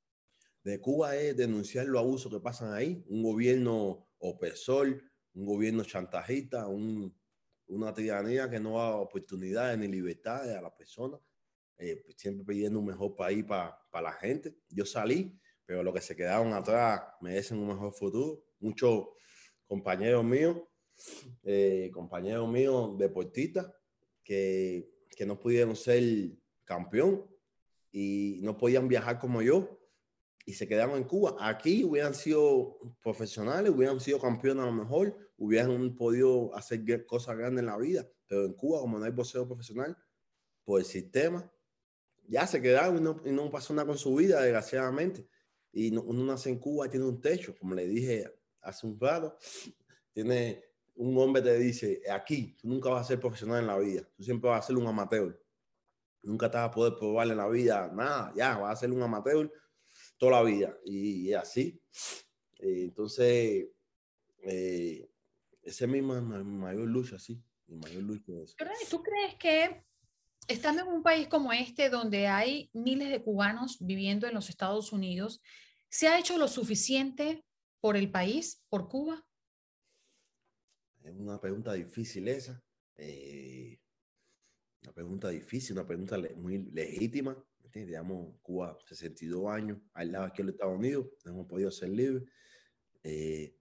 De 0.64 0.80
Cuba 0.80 1.16
es 1.16 1.36
denunciar 1.36 1.86
los 1.86 2.02
abusos 2.02 2.32
que 2.32 2.40
pasan 2.40 2.74
ahí, 2.74 3.04
un 3.08 3.24
gobierno 3.24 4.10
opresor, 4.20 5.02
un 5.34 5.46
gobierno 5.46 5.84
chantajista, 5.84 6.68
un, 6.68 7.16
una 7.68 7.94
tiranía 7.94 8.50
que 8.50 8.60
no 8.60 8.78
da 8.78 8.96
oportunidades 8.98 9.78
ni 9.78 9.88
libertades 9.88 10.56
a 10.56 10.62
las 10.62 10.74
personas, 10.74 11.22
eh, 11.78 12.04
siempre 12.16 12.46
pidiendo 12.46 12.80
un 12.80 12.86
mejor 12.88 13.16
país 13.16 13.46
para 13.46 13.80
la 13.94 14.14
gente. 14.14 14.58
Yo 14.70 14.86
salí, 14.86 15.40
pero 15.66 15.84
los 15.84 15.94
que 15.94 16.02
se 16.02 16.16
quedaron 16.16 16.54
atrás 16.54 17.02
merecen 17.22 17.60
un 17.60 17.68
mejor 17.68 17.94
futuro. 17.94 18.44
Muchos 18.60 19.08
compañeros 19.66 20.24
míos, 20.24 20.58
eh, 21.44 21.90
compañeros 21.94 22.50
míos 22.50 22.98
deportistas, 22.98 23.72
que, 24.24 24.90
que 25.10 25.26
no 25.26 25.40
pudieron 25.40 25.76
ser 25.76 26.32
campeón 26.64 27.26
y 27.92 28.40
no 28.44 28.58
podían 28.58 28.88
viajar 28.88 29.20
como 29.20 29.42
yo 29.42 29.78
y 30.48 30.54
se 30.54 30.68
quedaron 30.68 30.96
en 30.96 31.04
Cuba. 31.04 31.36
Aquí 31.40 31.84
hubieran 31.84 32.16
sido 32.16 32.80
profesionales, 33.04 33.70
hubieran 33.70 34.00
sido 34.00 34.20
campeones 34.20 34.64
a 34.64 34.68
lo 34.68 34.72
mejor, 34.72 35.18
hubieran 35.38 35.94
podido 35.94 36.56
hacer 36.56 37.06
cosas 37.06 37.38
grandes 37.38 37.60
en 37.60 37.66
la 37.66 37.78
vida, 37.78 38.08
pero 38.26 38.46
en 38.46 38.54
Cuba, 38.54 38.80
como 38.80 38.98
no 38.98 39.04
hay 39.04 39.12
boxeo 39.12 39.46
profesional, 39.46 39.98
por 40.64 40.80
el 40.80 40.86
sistema, 40.86 41.52
ya 42.30 42.48
se 42.48 42.62
quedaron 42.62 42.98
y 42.98 43.02
no, 43.02 43.22
y 43.26 43.32
no 43.32 43.50
pasó 43.50 43.74
nada 43.74 43.88
con 43.88 43.98
su 43.98 44.16
vida, 44.16 44.42
desgraciadamente. 44.42 45.28
Y 45.74 45.96
uno 45.96 46.24
nace 46.24 46.50
en 46.50 46.60
Cuba 46.60 46.88
y 46.88 46.90
tiene 46.90 47.06
un 47.06 47.20
techo, 47.20 47.54
como 47.58 47.76
le 47.76 47.86
dije 47.86 48.34
hace 48.62 48.88
un 48.88 48.98
rato, 48.98 49.38
tiene 50.14 50.64
un 50.98 51.18
hombre 51.18 51.42
te 51.42 51.58
dice, 51.58 52.02
aquí, 52.12 52.56
nunca 52.64 52.90
vas 52.90 53.06
a 53.06 53.08
ser 53.08 53.20
profesional 53.20 53.62
en 53.62 53.68
la 53.68 53.78
vida, 53.78 54.02
tú 54.16 54.24
siempre 54.24 54.50
vas 54.50 54.64
a 54.64 54.68
ser 54.68 54.78
un 54.78 54.88
amateur. 54.88 55.40
Nunca 56.24 56.52
te 56.52 56.58
vas 56.58 56.68
a 56.68 56.72
poder 56.72 56.96
probar 56.98 57.28
en 57.30 57.38
la 57.38 57.48
vida 57.48 57.90
nada, 57.94 58.34
ya, 58.36 58.58
vas 58.58 58.74
a 58.74 58.82
ser 58.82 58.92
un 58.92 59.02
amateur 59.02 59.52
toda 60.18 60.32
la 60.34 60.44
vida. 60.44 60.78
Y, 60.84 61.32
así. 61.34 61.80
Eh, 62.60 62.84
entonces, 62.84 63.68
eh, 64.42 65.10
esa 65.62 65.86
es 65.86 65.92
mi, 65.92 66.02
mayor 66.02 66.88
lucha, 66.88 67.20
sí. 67.20 67.42
Mi 67.68 67.78
mayor 67.78 68.04
lucha 68.04 68.32
es 68.44 68.56
¿Tú 68.90 69.04
crees 69.04 69.36
que 69.36 69.84
estando 70.48 70.82
en 70.82 70.88
un 70.88 71.04
país 71.04 71.28
como 71.28 71.52
este, 71.52 71.90
donde 71.90 72.28
hay 72.28 72.70
miles 72.74 73.10
de 73.10 73.22
cubanos 73.22 73.78
viviendo 73.80 74.28
en 74.28 74.34
los 74.34 74.50
Estados 74.50 74.94
Unidos, 74.94 75.42
¿se 75.90 76.08
ha 76.08 76.18
hecho 76.18 76.38
lo 76.38 76.48
suficiente 76.48 77.46
por 77.82 77.98
el 77.98 78.10
país, 78.10 78.64
por 78.70 78.88
Cuba? 78.88 79.27
Es 81.08 81.16
una 81.16 81.40
pregunta 81.40 81.72
difícil 81.72 82.28
esa. 82.28 82.62
Eh, 82.98 83.80
una 84.84 84.92
pregunta 84.92 85.30
difícil, 85.30 85.74
una 85.74 85.88
pregunta 85.88 86.18
muy 86.36 86.70
legítima. 86.72 87.42
Digamos, 87.74 88.36
Cuba, 88.42 88.78
62 88.86 89.48
años, 89.48 89.78
al 89.94 90.12
lado 90.12 90.26
aquí 90.26 90.42
en 90.42 90.48
los 90.48 90.56
Estados 90.56 90.78
Unidos, 90.78 91.08
no 91.24 91.32
hemos 91.32 91.48
podido 91.48 91.72
ser 91.72 91.90
libres. 91.90 92.24
Eh, 93.04 93.56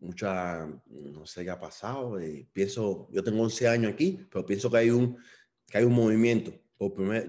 mucha, 0.00 0.66
no 0.86 1.24
sé 1.24 1.44
qué 1.44 1.50
ha 1.50 1.58
pasado. 1.58 2.18
Eh, 2.18 2.46
pienso, 2.52 3.08
yo 3.10 3.22
tengo 3.22 3.42
11 3.42 3.68
años 3.68 3.92
aquí, 3.92 4.26
pero 4.30 4.44
pienso 4.44 4.70
que 4.70 4.78
hay 4.78 4.90
un, 4.90 5.16
que 5.66 5.78
hay 5.78 5.84
un 5.84 5.94
movimiento. 5.94 6.52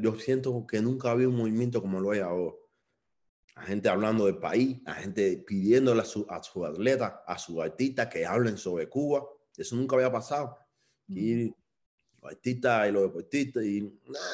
Yo 0.01 0.19
siento 0.19 0.65
que 0.67 0.81
nunca 0.81 1.11
había 1.11 1.29
un 1.29 1.37
movimiento 1.37 1.81
como 1.81 2.01
lo 2.01 2.11
hay 2.11 2.19
ahora. 2.19 2.55
La 3.55 3.61
gente 3.61 3.87
hablando 3.87 4.25
del 4.25 4.39
país, 4.39 4.81
la 4.83 4.95
gente 4.95 5.37
pidiéndole 5.37 6.01
a 6.01 6.05
sus 6.05 6.25
su 6.41 6.65
atletas, 6.65 7.13
a 7.27 7.37
sus 7.37 7.59
artistas 7.59 8.07
que 8.07 8.25
hablen 8.25 8.57
sobre 8.57 8.89
Cuba. 8.89 9.23
Eso 9.57 9.75
nunca 9.75 9.95
había 9.95 10.11
pasado. 10.11 10.57
Y 11.07 11.47
los 11.47 12.31
artistas 12.31 12.89
y 12.89 12.91
los 12.91 13.03
deportistas, 13.03 13.63
y 13.63 13.93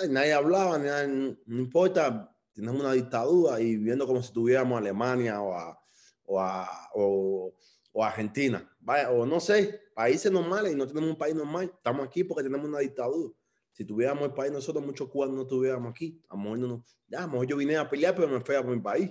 nadie, 0.09 0.33
hablaba, 0.33 0.77
no 0.77 1.59
importa, 1.59 2.35
tenemos 2.53 2.79
una 2.81 2.93
dictadura 2.93 3.59
y 3.59 3.77
viendo 3.77 4.05
como 4.05 4.21
si 4.21 4.31
tuviéramos 4.31 4.77
Alemania 4.77 5.41
o 5.41 5.53
a, 5.53 5.79
o 6.25 6.39
a, 6.39 6.89
o, 6.93 7.55
o 7.91 8.03
Argentina, 8.03 8.69
vaya, 8.79 9.11
o 9.11 9.25
no 9.25 9.39
sé, 9.39 9.81
países 9.93 10.31
normales 10.31 10.73
y 10.73 10.75
no 10.75 10.87
tenemos 10.87 11.09
un 11.09 11.17
país 11.17 11.35
normal, 11.35 11.71
estamos 11.73 12.05
aquí 12.05 12.23
porque 12.23 12.43
tenemos 12.43 12.67
una 12.67 12.79
dictadura. 12.79 13.33
Si 13.79 13.85
tuviéramos 13.85 14.25
el 14.25 14.33
país 14.33 14.51
nosotros, 14.51 14.85
muchos 14.85 15.07
cubanos 15.07 15.35
no 15.37 15.41
estuviéramos 15.43 15.91
aquí. 15.91 16.21
A 16.27 16.35
lo 16.35 16.41
mejor, 16.41 16.59
no, 16.59 16.85
ya, 17.07 17.19
a 17.19 17.21
lo 17.21 17.27
mejor 17.29 17.47
yo 17.47 17.55
vine 17.55 17.77
a 17.77 17.89
pelear, 17.89 18.13
pero 18.13 18.27
me 18.27 18.41
fui 18.41 18.55
a 18.55 18.61
mi 18.61 18.79
país. 18.81 19.09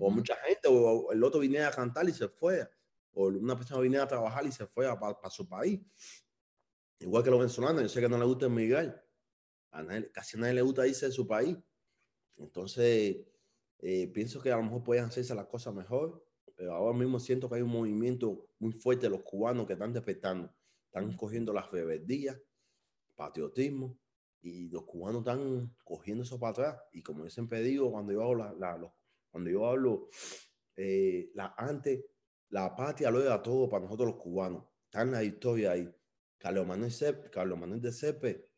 O 0.00 0.10
mucha 0.10 0.34
gente, 0.46 0.68
o, 0.68 1.12
el 1.12 1.22
otro 1.22 1.40
vine 1.40 1.60
a 1.62 1.70
cantar 1.70 2.08
y 2.08 2.12
se 2.12 2.28
fue. 2.28 2.66
Una 3.26 3.56
persona 3.56 3.80
vine 3.80 3.98
a 3.98 4.06
trabajar 4.06 4.46
y 4.46 4.52
se 4.52 4.66
fue 4.66 4.86
para 4.98 5.30
su 5.30 5.48
país. 5.48 5.80
Igual 7.00 7.22
que 7.22 7.30
los 7.30 7.38
venezolanos, 7.38 7.82
yo 7.82 7.88
sé 7.88 8.00
que 8.00 8.08
no 8.08 8.18
le 8.18 8.24
gusta 8.24 8.46
emigrar. 8.46 9.04
A 9.70 9.84
casi 10.12 10.36
a 10.36 10.40
nadie 10.40 10.54
le 10.54 10.62
gusta 10.62 10.86
irse 10.86 11.06
de 11.06 11.12
su 11.12 11.26
país. 11.26 11.56
Entonces, 12.36 13.16
eh, 13.80 14.06
pienso 14.08 14.40
que 14.40 14.50
a 14.50 14.56
lo 14.56 14.62
mejor 14.62 14.82
pueden 14.82 15.04
hacerse 15.04 15.34
las 15.34 15.46
cosas 15.46 15.74
mejor 15.74 16.28
pero 16.58 16.74
ahora 16.74 16.98
mismo 16.98 17.20
siento 17.20 17.48
que 17.48 17.54
hay 17.54 17.62
un 17.62 17.70
movimiento 17.70 18.48
muy 18.58 18.72
fuerte 18.72 19.06
de 19.06 19.10
los 19.10 19.22
cubanos 19.22 19.64
que 19.64 19.74
están 19.74 19.92
despertando, 19.92 20.52
están 20.86 21.16
cogiendo 21.16 21.52
las 21.52 21.70
rebeldías, 21.70 22.36
patriotismo, 23.14 23.96
y 24.40 24.68
los 24.68 24.82
cubanos 24.82 25.20
están 25.20 25.72
cogiendo 25.84 26.24
eso 26.24 26.40
para 26.40 26.50
atrás. 26.50 26.82
Y 26.90 27.00
como 27.00 27.22
yo 27.22 27.30
siempre 27.30 27.62
digo, 27.62 27.92
cuando 27.92 28.12
yo 28.12 28.24
hablo, 28.24 28.92
cuando 29.30 29.50
yo 29.50 29.66
hablo 29.66 30.08
eh, 30.74 31.30
la, 31.34 31.54
antes, 31.56 32.04
la 32.50 32.74
patria 32.74 33.10
lo 33.10 33.22
era 33.22 33.42
todo 33.42 33.68
para 33.68 33.84
nosotros 33.84 34.14
los 34.14 34.22
cubanos. 34.22 34.64
Está 34.84 35.02
en 35.02 35.12
la 35.12 35.22
historia 35.22 35.72
ahí. 35.72 35.92
Carlos 36.38 36.66
Manuel, 36.66 36.92
Carlos 37.30 37.58
Manuel 37.58 37.80
de 37.80 37.92
Cepe, 37.92 38.48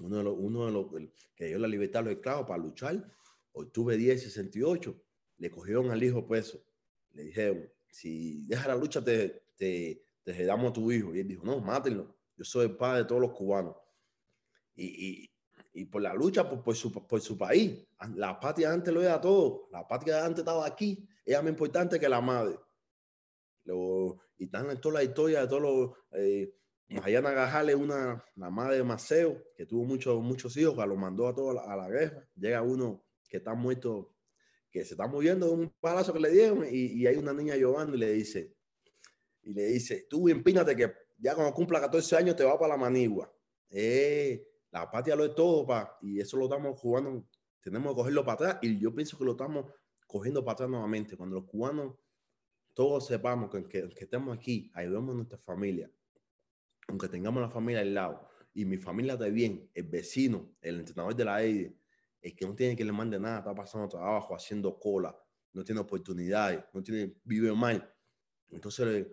uno 0.00 0.18
de 0.18 0.24
los, 0.24 0.34
uno 0.36 0.66
de 0.66 0.72
los 0.72 0.86
que 1.34 1.46
dio 1.46 1.58
la 1.58 1.68
libertad 1.68 2.00
a 2.00 2.04
los 2.06 2.14
esclavos 2.14 2.46
para 2.46 2.62
luchar, 2.62 3.04
octubre 3.52 3.96
10, 3.96 4.22
68, 4.22 5.02
le 5.38 5.50
cogieron 5.50 5.90
al 5.90 6.02
hijo 6.02 6.26
preso 6.26 6.60
le 7.12 7.24
dijeron, 7.24 7.70
si 7.88 8.42
deja 8.46 8.68
la 8.68 8.76
lucha, 8.76 9.02
te, 9.02 9.42
te, 9.56 10.02
te 10.22 10.44
damos 10.44 10.70
a 10.70 10.72
tu 10.72 10.90
hijo. 10.92 11.14
Y 11.14 11.20
él 11.20 11.28
dijo, 11.28 11.44
no, 11.44 11.60
mátenlo. 11.60 12.14
Yo 12.36 12.44
soy 12.44 12.66
el 12.66 12.76
padre 12.76 13.02
de 13.02 13.04
todos 13.06 13.20
los 13.20 13.32
cubanos. 13.32 13.76
Y, 14.74 14.84
y, 14.84 15.30
y 15.74 15.84
por 15.84 16.02
la 16.02 16.14
lucha 16.14 16.48
por, 16.48 16.62
por, 16.62 16.76
su, 16.76 16.92
por, 16.92 17.20
su, 17.20 17.36
país. 17.36 17.84
La 18.14 18.38
patria 18.38 18.72
antes 18.72 18.92
lo 18.92 19.02
era 19.02 19.20
todo. 19.20 19.68
La 19.70 19.86
patria 19.86 20.24
antes 20.24 20.40
estaba 20.40 20.66
aquí. 20.66 21.06
Era 21.24 21.42
más 21.42 21.50
importante 21.50 21.98
que 21.98 22.08
la 22.08 22.20
madre. 22.20 22.58
Lo, 23.64 24.18
y 24.38 24.44
están 24.44 24.70
en 24.70 24.80
toda 24.80 24.94
la 24.94 25.04
historia 25.04 25.40
de 25.42 25.48
todos 25.48 25.62
los... 25.62 25.90
Eh, 26.12 26.54
Gajales, 26.92 27.76
una, 27.76 28.24
la 28.34 28.50
madre 28.50 28.78
de 28.78 28.82
Maceo, 28.82 29.40
que 29.54 29.64
tuvo 29.64 29.84
muchos, 29.84 30.20
muchos 30.20 30.56
hijos, 30.56 30.74
que 30.74 30.84
lo 30.84 30.96
mandó 30.96 31.28
a 31.28 31.34
todos 31.34 31.56
a 31.64 31.76
la 31.76 31.88
guerra. 31.88 32.28
Llega 32.34 32.62
uno 32.62 33.04
que 33.28 33.36
está 33.36 33.54
muerto 33.54 34.12
que 34.70 34.84
se 34.84 34.94
está 34.94 35.06
moviendo 35.06 35.46
de 35.46 35.52
un 35.52 35.74
palazo 35.80 36.12
que 36.12 36.20
le 36.20 36.30
dieron 36.30 36.64
y, 36.64 37.00
y, 37.00 37.06
hay 37.06 37.16
una 37.16 37.32
niña 37.32 37.56
llorando 37.56 37.96
y 37.96 37.98
le 37.98 38.12
dice, 38.12 38.54
y 39.42 39.52
le 39.52 39.66
dice, 39.66 40.06
tú 40.08 40.28
empínate 40.28 40.76
que 40.76 40.92
ya 41.18 41.34
cuando 41.34 41.52
cumpla 41.52 41.80
14 41.80 42.16
años 42.16 42.36
te 42.36 42.44
va 42.44 42.58
para 42.58 42.74
la 42.74 42.76
manigua. 42.76 43.32
Eh, 43.68 44.46
la 44.70 44.90
patria 44.90 45.16
lo 45.16 45.24
es 45.24 45.34
todo, 45.34 45.66
pa, 45.66 45.98
y 46.00 46.20
eso 46.20 46.36
lo 46.36 46.44
estamos 46.44 46.78
jugando, 46.78 47.26
tenemos 47.60 47.92
que 47.92 47.96
cogerlo 47.96 48.24
para 48.24 48.34
atrás 48.34 48.58
y 48.62 48.78
yo 48.78 48.94
pienso 48.94 49.18
que 49.18 49.24
lo 49.24 49.32
estamos 49.32 49.66
cogiendo 50.06 50.44
para 50.44 50.54
atrás 50.54 50.70
nuevamente. 50.70 51.16
Cuando 51.16 51.36
los 51.36 51.46
cubanos 51.46 51.96
todos 52.74 53.06
sepamos 53.06 53.50
que, 53.50 53.64
que, 53.64 53.88
que 53.88 54.04
estemos 54.04 54.36
aquí, 54.36 54.70
ayudemos 54.74 55.12
a 55.12 55.16
nuestra 55.16 55.38
familia, 55.38 55.90
aunque 56.88 57.08
tengamos 57.08 57.42
la 57.42 57.50
familia 57.50 57.80
al 57.80 57.94
lado, 57.94 58.28
y 58.52 58.64
mi 58.64 58.78
familia 58.78 59.14
está 59.14 59.26
bien, 59.26 59.70
el 59.74 59.84
vecino, 59.84 60.56
el 60.60 60.80
entrenador 60.80 61.14
de 61.14 61.24
la 61.24 61.36
AIDE, 61.36 61.76
el 62.20 62.34
que 62.34 62.46
no 62.46 62.54
tiene 62.54 62.76
que 62.76 62.84
le 62.84 62.92
mande 62.92 63.18
nada, 63.18 63.38
está 63.38 63.54
pasando 63.54 63.88
trabajo, 63.88 64.34
haciendo 64.34 64.78
cola, 64.78 65.16
no 65.52 65.64
tiene 65.64 65.80
oportunidades, 65.80 66.64
no 66.72 66.82
tiene, 66.82 67.14
vive 67.24 67.52
mal. 67.52 67.92
Entonces, 68.50 69.06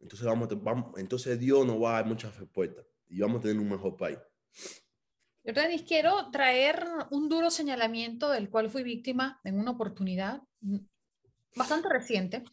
entonces, 0.00 0.26
vamos, 0.26 0.48
vamos, 0.62 0.98
entonces 0.98 1.38
Dios 1.38 1.66
nos 1.66 1.82
va 1.82 1.90
a 1.90 2.02
dar 2.02 2.06
muchas 2.06 2.36
respuestas 2.38 2.84
y 3.08 3.20
vamos 3.20 3.38
a 3.38 3.42
tener 3.42 3.58
un 3.58 3.68
mejor 3.68 3.96
país. 3.96 4.18
Yo, 5.42 5.52
Denis, 5.52 5.82
quiero 5.82 6.30
traer 6.30 6.84
un 7.10 7.28
duro 7.28 7.50
señalamiento 7.50 8.30
del 8.30 8.48
cual 8.48 8.70
fui 8.70 8.82
víctima 8.82 9.40
en 9.44 9.58
una 9.58 9.72
oportunidad 9.72 10.42
bastante 11.54 11.88
reciente. 11.88 12.44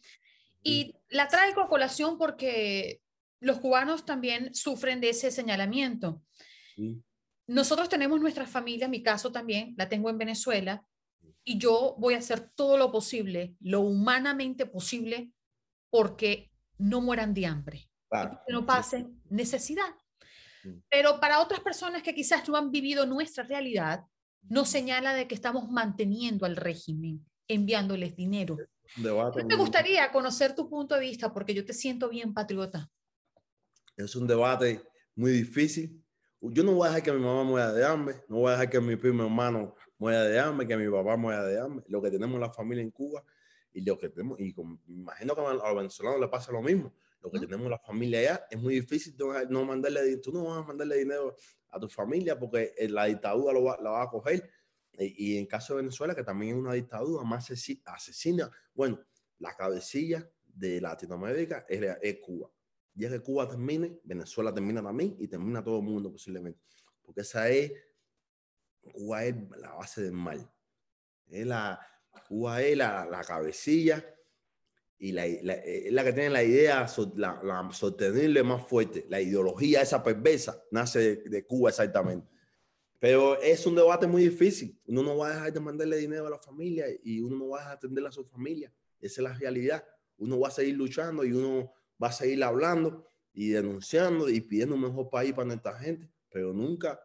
Y 0.62 0.94
la 1.08 1.28
traigo 1.28 1.60
a 1.60 1.68
colación 1.68 2.18
porque 2.18 3.00
los 3.40 3.58
cubanos 3.58 4.04
también 4.04 4.54
sufren 4.54 5.00
de 5.00 5.10
ese 5.10 5.30
señalamiento. 5.30 6.22
Nosotros 7.46 7.88
tenemos 7.88 8.20
nuestra 8.20 8.46
familia, 8.46 8.88
mi 8.88 9.02
caso 9.02 9.32
también, 9.32 9.74
la 9.76 9.88
tengo 9.88 10.08
en 10.10 10.18
Venezuela, 10.18 10.84
y 11.44 11.58
yo 11.58 11.96
voy 11.98 12.14
a 12.14 12.18
hacer 12.18 12.50
todo 12.54 12.78
lo 12.78 12.92
posible, 12.92 13.56
lo 13.60 13.80
humanamente 13.80 14.64
posible, 14.64 15.32
porque 15.90 16.52
no 16.78 17.00
mueran 17.00 17.34
de 17.34 17.46
hambre, 17.46 17.90
que 18.10 18.52
no 18.52 18.64
pasen 18.64 19.20
necesidad. 19.28 19.94
Pero 20.88 21.18
para 21.18 21.40
otras 21.40 21.60
personas 21.60 22.02
que 22.02 22.14
quizás 22.14 22.48
no 22.48 22.56
han 22.56 22.70
vivido 22.70 23.06
nuestra 23.06 23.42
realidad, 23.42 24.04
nos 24.42 24.68
señala 24.68 25.14
de 25.14 25.26
que 25.26 25.34
estamos 25.34 25.68
manteniendo 25.68 26.46
al 26.46 26.56
régimen, 26.56 27.26
enviándoles 27.48 28.14
dinero. 28.16 28.56
Me 28.96 29.56
gustaría 29.56 30.10
conocer 30.10 30.54
tu 30.54 30.68
punto 30.68 30.94
de 30.94 31.00
vista 31.00 31.32
porque 31.32 31.54
yo 31.54 31.64
te 31.64 31.72
siento 31.72 32.08
bien 32.08 32.34
patriota. 32.34 32.90
Es 33.96 34.16
un 34.16 34.26
debate 34.26 34.82
muy 35.14 35.32
difícil 35.32 36.02
yo 36.42 36.64
no 36.64 36.72
voy 36.72 36.86
a 36.86 36.90
dejar 36.90 37.02
que 37.04 37.12
mi 37.12 37.20
mamá 37.20 37.44
muera 37.44 37.72
de 37.72 37.84
hambre, 37.86 38.16
no 38.28 38.38
voy 38.38 38.48
a 38.48 38.52
dejar 38.52 38.70
que 38.70 38.80
mi 38.80 38.96
primo 38.96 39.22
hermano 39.22 39.74
muera 39.98 40.24
de 40.24 40.40
hambre, 40.40 40.66
que 40.66 40.76
mi 40.76 40.90
papá 40.90 41.16
muera 41.16 41.44
de 41.44 41.60
hambre. 41.60 41.84
Lo 41.88 42.02
que 42.02 42.10
tenemos 42.10 42.40
la 42.40 42.50
familia 42.50 42.82
en 42.82 42.90
Cuba 42.90 43.24
y 43.72 43.82
lo 43.82 43.96
que 43.96 44.08
tenemos, 44.08 44.40
y 44.40 44.52
me 44.56 44.94
imagino 44.96 45.34
que 45.36 45.40
a 45.40 45.54
los 45.54 45.76
venezolanos 45.76 46.20
le 46.20 46.28
pasa 46.28 46.50
lo 46.50 46.60
mismo. 46.60 46.92
Lo 47.20 47.30
que 47.30 47.38
tenemos 47.38 47.70
la 47.70 47.78
familia 47.78 48.18
allá 48.18 48.46
es 48.50 48.60
muy 48.60 48.74
difícil 48.74 49.14
no 49.48 49.64
mandarle, 49.64 50.16
tú 50.16 50.32
no 50.32 50.44
vas 50.44 50.64
a 50.64 50.66
mandarle 50.66 50.98
dinero 50.98 51.36
a 51.70 51.78
tu 51.78 51.88
familia 51.88 52.36
porque 52.36 52.74
eh, 52.76 52.88
la 52.88 53.04
dictadura 53.04 53.52
lo 53.52 53.62
va, 53.62 53.78
la 53.80 53.90
va 53.90 54.02
a 54.02 54.08
coger. 54.08 54.50
Y, 54.98 55.38
en 55.38 55.46
caso 55.46 55.74
de 55.74 55.82
Venezuela, 55.82 56.14
que 56.14 56.22
también 56.22 56.56
es 56.56 56.60
una 56.60 56.74
dictadura 56.74 57.24
más 57.24 57.50
asesina, 57.50 58.50
bueno, 58.74 59.00
la 59.38 59.56
cabecilla 59.56 60.28
de 60.44 60.80
Latinoamérica 60.80 61.64
es, 61.68 61.82
es 62.00 62.18
Cuba. 62.20 62.50
Ya 62.94 63.08
que 63.08 63.20
Cuba 63.20 63.48
termine, 63.48 63.98
Venezuela 64.04 64.52
termina 64.52 64.82
también 64.82 65.16
y 65.18 65.26
termina 65.26 65.64
todo 65.64 65.78
el 65.78 65.84
mundo 65.84 66.12
posiblemente. 66.12 66.60
Porque 67.02 67.22
esa 67.22 67.48
es, 67.48 67.72
Cuba 68.92 69.24
es 69.24 69.34
la 69.56 69.74
base 69.74 70.02
del 70.02 70.12
mal. 70.12 70.50
Es 71.30 71.46
la, 71.46 71.80
Cuba 72.28 72.62
es 72.62 72.76
la, 72.76 73.06
la 73.06 73.24
cabecilla 73.24 74.04
y 74.98 75.10
la, 75.10 75.26
es 75.26 75.92
la 75.92 76.04
que 76.04 76.12
tiene 76.12 76.30
la 76.30 76.44
idea, 76.44 76.86
la, 77.16 77.40
la, 77.42 77.68
sostenible 77.72 78.42
más 78.44 78.64
fuerte. 78.66 79.04
La 79.08 79.20
ideología 79.20 79.82
esa 79.82 80.02
perversa 80.02 80.62
nace 80.70 81.16
de, 81.16 81.44
Cuba 81.44 81.70
exactamente. 81.70 82.28
Pero 83.02 83.42
es 83.42 83.66
un 83.66 83.74
debate 83.74 84.06
muy 84.06 84.22
difícil. 84.22 84.80
Uno 84.86 85.02
no 85.02 85.16
va 85.16 85.26
a 85.26 85.30
dejar 85.30 85.52
de 85.52 85.58
mandarle 85.58 85.96
dinero 85.96 86.28
a 86.28 86.30
la 86.30 86.38
familia 86.38 86.86
y 87.02 87.20
uno 87.20 87.36
no 87.36 87.48
va 87.48 87.64
a 87.64 87.68
de 87.70 87.72
atender 87.72 88.06
a 88.06 88.12
su 88.12 88.24
familia. 88.24 88.72
Esa 89.00 89.20
es 89.20 89.24
la 89.24 89.34
realidad. 89.34 89.84
Uno 90.18 90.38
va 90.38 90.46
a 90.46 90.50
seguir 90.52 90.76
luchando 90.76 91.24
y 91.24 91.32
uno 91.32 91.72
va 92.00 92.10
a 92.10 92.12
seguir 92.12 92.44
hablando 92.44 93.04
y 93.32 93.48
denunciando 93.48 94.28
y 94.28 94.40
pidiendo 94.40 94.76
un 94.76 94.82
mejor 94.82 95.10
país 95.10 95.32
para 95.32 95.46
nuestra 95.46 95.76
gente, 95.80 96.08
pero 96.30 96.52
nunca 96.52 97.00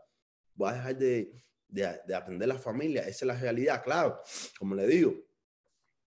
va 0.62 0.70
a 0.70 0.74
dejar 0.76 1.00
de, 1.00 1.44
de, 1.68 2.14
atender 2.14 2.48
a 2.52 2.54
la 2.54 2.60
familia. 2.60 3.02
Esa 3.02 3.26
es 3.26 3.28
la 3.30 3.36
realidad, 3.40 3.84
claro. 3.84 4.20
Como 4.60 4.76
le 4.76 4.86
digo, 4.86 5.16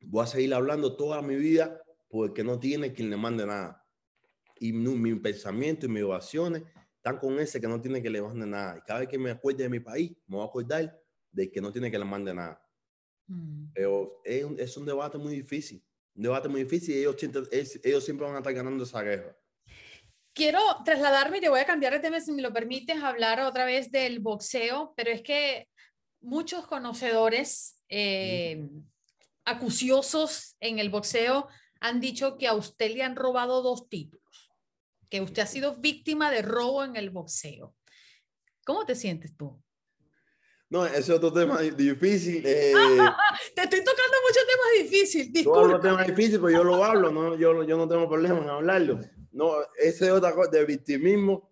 voy 0.00 0.24
a 0.24 0.26
seguir 0.26 0.54
hablando 0.54 0.96
toda 0.96 1.20
mi 1.20 1.36
vida 1.36 1.78
porque 2.08 2.42
no 2.42 2.58
tiene 2.58 2.94
quien 2.94 3.10
le 3.10 3.18
mande 3.18 3.44
nada. 3.44 3.86
Y 4.58 4.72
mi, 4.72 5.14
pensamiento 5.16 5.84
y 5.84 5.90
mis 5.90 6.04
oraciones 6.04 6.62
están 7.04 7.18
con 7.18 7.38
ese 7.38 7.60
que 7.60 7.68
no 7.68 7.80
tiene 7.80 8.02
que 8.02 8.08
le 8.08 8.22
mande 8.22 8.46
nada. 8.46 8.78
Y 8.78 8.80
cada 8.82 9.00
vez 9.00 9.08
que 9.08 9.18
me 9.18 9.30
acuerde 9.30 9.64
de 9.64 9.68
mi 9.68 9.80
país, 9.80 10.10
me 10.26 10.36
voy 10.36 10.44
a 10.44 10.48
acordar 10.48 11.00
de 11.30 11.50
que 11.50 11.60
no 11.60 11.70
tiene 11.70 11.90
que 11.90 11.98
le 11.98 12.04
mande 12.04 12.32
nada. 12.32 12.60
Mm. 13.26 13.72
Pero 13.74 14.20
es 14.24 14.46
es 14.58 14.76
un 14.76 14.86
debate 14.86 15.18
muy 15.18 15.34
difícil 15.34 15.84
un 16.16 16.22
debate 16.22 16.48
muy 16.48 16.64
difícil 16.64 16.94
y 16.94 16.98
ellos, 17.00 17.16
ellos 17.82 18.04
siempre 18.04 18.26
van 18.26 18.36
a 18.36 18.38
estar 18.38 18.54
ganando 18.54 18.84
esa 18.84 19.02
guerra. 19.02 19.36
Quiero 20.32 20.60
trasladarme 20.84 21.38
y 21.38 21.40
te 21.40 21.48
voy 21.48 21.60
a 21.60 21.66
cambiar 21.66 21.92
de 21.92 22.00
tema, 22.00 22.20
si 22.20 22.32
me 22.32 22.42
lo 22.42 22.52
permites, 22.52 23.02
hablar 23.02 23.40
otra 23.40 23.64
vez 23.64 23.90
del 23.90 24.18
boxeo, 24.18 24.92
pero 24.96 25.10
es 25.10 25.22
que 25.22 25.68
muchos 26.20 26.66
conocedores 26.66 27.82
eh, 27.88 28.68
acuciosos 29.44 30.56
en 30.60 30.78
el 30.78 30.90
boxeo 30.90 31.48
han 31.80 32.00
dicho 32.00 32.36
que 32.36 32.48
a 32.48 32.54
usted 32.54 32.92
le 32.92 33.02
han 33.02 33.14
robado 33.14 33.62
dos 33.62 33.88
títulos, 33.88 34.23
que 35.14 35.20
usted 35.20 35.42
ha 35.42 35.46
sido 35.46 35.76
víctima 35.76 36.28
de 36.28 36.42
robo 36.42 36.82
en 36.82 36.96
el 36.96 37.10
boxeo. 37.10 37.76
¿Cómo 38.66 38.84
te 38.84 38.96
sientes 38.96 39.36
tú? 39.36 39.62
No, 40.68 40.84
ese 40.84 40.98
es 40.98 41.10
otro 41.10 41.32
tema 41.32 41.60
difícil. 41.60 42.42
Eh, 42.44 42.72
te 43.54 43.62
estoy 43.62 43.84
tocando 43.84 44.16
muchos 44.26 44.44
temas 44.44 44.90
difíciles. 44.90 45.44
Todos 45.44 45.80
temas 45.80 46.08
difíciles, 46.08 46.40
pero 46.40 46.50
yo 46.50 46.64
lo 46.64 46.84
hablo, 46.84 47.12
¿no? 47.12 47.36
Yo, 47.36 47.62
yo 47.62 47.76
no 47.76 47.86
tengo 47.86 48.08
problema 48.08 48.40
en 48.40 48.48
hablarlo. 48.48 48.98
No, 49.30 49.52
ese 49.78 50.06
es 50.06 50.10
otra 50.10 50.34
cosa 50.34 50.50
de 50.50 50.64
victimismo. 50.64 51.48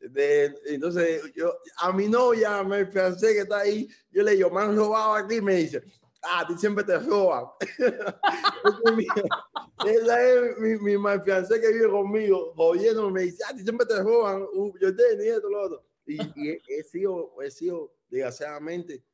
De, 0.00 0.54
entonces, 0.68 1.22
yo, 1.36 1.54
a 1.80 1.92
mi 1.92 2.08
novia, 2.08 2.64
me 2.64 2.86
pensé 2.86 3.34
que 3.34 3.40
está 3.40 3.58
ahí, 3.58 3.86
yo 4.10 4.22
le 4.22 4.36
digo, 4.36 4.50
me 4.50 4.62
han 4.62 4.74
robado 4.74 5.16
aquí, 5.16 5.42
me 5.42 5.56
dice, 5.56 5.82
a 6.22 6.46
ti 6.46 6.56
siempre 6.56 6.84
te 6.84 6.98
roban. 6.98 7.46
Esa 9.86 10.22
es 10.22 10.58
mi, 10.58 10.78
mi, 10.78 10.96
mi 10.96 11.20
fiancé 11.24 11.60
que 11.60 11.72
vive 11.72 11.90
conmigo, 11.90 12.52
jodiendo, 12.54 13.10
me 13.10 13.22
dice, 13.22 13.42
ah, 13.44 13.50
a 13.50 13.56
ti 13.56 13.62
siempre 13.62 13.86
te 13.86 14.02
roban, 14.02 14.46
uh, 14.54 14.72
yo 14.80 14.94
te 14.94 15.16
ni 15.16 15.26
esto, 15.26 15.50
lo 15.50 15.62
otro. 15.62 15.84
Y, 16.06 16.20
y 16.36 16.58
he, 16.68 16.82
sido, 16.84 17.34
he 17.42 17.50
sido 17.50 17.94
desgraciadamente, 18.08 19.04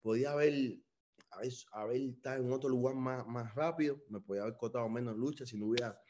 podía 0.00 0.32
haber, 0.32 0.78
haber, 1.30 1.52
haber 1.72 2.02
estado 2.02 2.42
en 2.42 2.52
otro 2.52 2.68
lugar 2.68 2.94
más, 2.94 3.26
más 3.26 3.54
rápido, 3.54 4.02
me 4.08 4.20
podía 4.20 4.42
haber 4.42 4.56
costado 4.56 4.88
menos 4.88 5.16
lucha 5.16 5.46
si 5.46 5.56
no 5.56 5.66
hubiera 5.66 6.00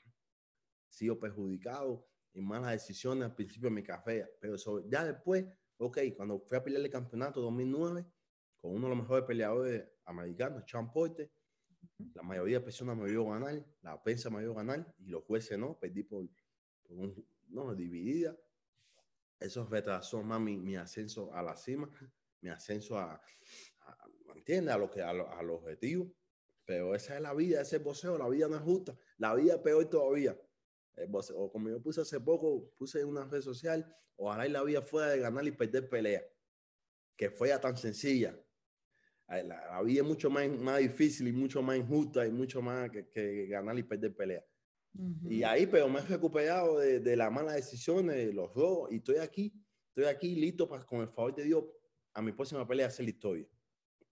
sido 0.89 1.19
perjudicado 1.19 2.07
en 2.35 2.47
malas 2.47 2.73
decisiones 2.73 3.25
al 3.25 3.35
principio 3.35 3.69
de 3.69 3.75
mi 3.75 3.83
café. 3.83 4.27
Pero 4.41 4.57
ya 4.89 5.05
después, 5.05 5.45
ok, 5.79 5.99
cuando 6.17 6.41
fui 6.41 6.57
a 6.57 6.65
pelear 6.65 6.83
el 6.83 6.91
campeonato 6.91 7.41
2009 7.41 8.07
con 8.61 8.75
uno 8.75 8.89
de 8.89 8.95
los 8.95 9.03
mejores 9.03 9.27
peleadores 9.27 9.92
americanos, 10.05 10.65
Sean 10.67 10.93
Porter, 10.93 11.31
la 12.15 12.23
mayoría 12.23 12.59
de 12.59 12.65
personas 12.65 12.97
me 12.97 13.11
vio 13.11 13.27
ganar, 13.27 13.65
la 13.83 14.03
prensa 14.03 14.31
me 14.31 14.41
vio 14.41 14.55
ganar 14.55 14.95
y 14.99 15.07
los 15.07 15.25
jueces 15.25 15.59
no, 15.59 15.79
perdí 15.79 16.03
por, 16.05 16.27
un, 16.89 17.27
no, 17.49 17.75
dividida 17.75 18.37
eso 19.43 19.67
retrasó 19.67 20.23
más 20.23 20.41
mi, 20.41 20.57
mi, 20.57 20.77
ascenso 20.77 21.35
a 21.35 21.43
la 21.43 21.57
cima, 21.57 21.91
mi 22.41 22.51
ascenso 22.51 22.99
a, 22.99 23.15
a 23.81 24.09
¿entiendes? 24.35 24.75
A 24.75 24.79
lo 24.79 24.91
que 24.91 25.03
a, 25.03 25.13
lo, 25.13 25.31
al 25.31 25.51
objetivo. 25.51 26.13
Pero 26.65 26.95
esa 26.95 27.17
es 27.17 27.23
la 27.23 27.35
vida, 27.35 27.61
ese 27.61 27.77
es 27.77 27.83
boxeo, 27.83 28.17
la 28.17 28.29
vida 28.29 28.49
no 28.49 28.57
es 28.57 28.63
justa, 28.63 28.97
la 29.19 29.35
vida 29.35 29.55
es 29.55 29.61
peor 29.61 29.89
todavía. 29.91 30.41
El 30.95 31.11
o 31.13 31.51
como 31.51 31.69
yo 31.69 31.83
puse 31.83 32.03
hace 32.03 32.21
poco, 32.21 32.71
puse 32.77 33.01
en 33.01 33.09
una 33.09 33.25
red 33.25 33.41
social, 33.41 33.85
ojalá 34.17 34.47
y 34.47 34.51
la 34.51 34.63
vida 34.63 34.83
fuera 34.83 35.11
de 35.11 35.19
ganar 35.19 35.45
y 35.47 35.51
perder 35.51 35.89
pelea, 35.89 36.23
que 37.17 37.31
fuera 37.31 37.61
tan 37.61 37.77
sencilla. 37.77 38.39
La, 39.29 39.81
vida 39.83 40.03
es 40.03 40.07
mucho 40.07 40.29
más, 40.29 40.49
más 40.49 40.79
difícil 40.79 41.29
y 41.29 41.33
mucho 41.33 41.63
más 41.63 41.77
injusta 41.77 42.27
y 42.27 42.31
mucho 42.31 42.61
más 42.61 42.91
que, 42.91 43.09
que 43.09 43.47
ganar 43.47 43.79
y 43.79 43.83
perder 43.83 44.15
pelea. 44.15 44.45
Y 45.25 45.43
ahí, 45.43 45.67
pero 45.67 45.89
me 45.89 46.01
he 46.01 46.03
recuperado 46.03 46.79
de, 46.79 47.01
de 47.01 47.17
las 47.17 47.33
malas 47.33 47.55
decisiones, 47.55 48.15
de 48.15 48.33
los 48.33 48.53
robos, 48.53 48.93
y 48.93 48.97
estoy 48.97 49.17
aquí, 49.17 49.55
estoy 49.89 50.05
aquí 50.05 50.35
listo 50.35 50.69
para, 50.69 50.85
con 50.85 51.01
el 51.01 51.09
favor 51.09 51.35
de 51.35 51.45
Dios, 51.45 51.65
a 52.13 52.21
mi 52.21 52.33
próxima 52.33 52.67
pelea 52.67 52.89
hacer 52.89 53.07
la 53.07 53.11
historia 53.11 53.47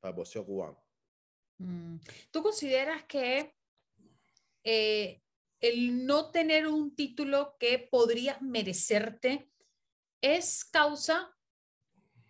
para 0.01 0.11
el 0.13 0.17
boxeo 0.17 0.45
cubano. 0.47 0.83
Mm. 1.59 1.97
¿Tú 2.31 2.43
consideras 2.43 3.05
que 3.05 3.55
eh, 4.65 5.23
el 5.61 6.07
no 6.07 6.31
tener 6.31 6.67
un 6.67 6.95
título 6.97 7.57
que 7.59 7.79
podrías 7.79 8.41
merecerte 8.41 9.51
es 10.23 10.65
causa 10.65 11.37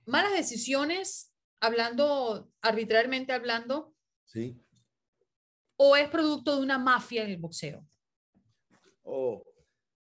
malas 0.06 0.32
decisiones, 0.32 1.29
hablando 1.60 2.50
arbitrariamente 2.62 3.32
hablando? 3.32 3.94
Sí. 4.24 4.60
¿O 5.76 5.96
es 5.96 6.08
producto 6.08 6.56
de 6.56 6.62
una 6.62 6.78
mafia 6.78 7.24
en 7.24 7.30
el 7.30 7.36
boxeo? 7.38 7.86
Oh, 9.02 9.42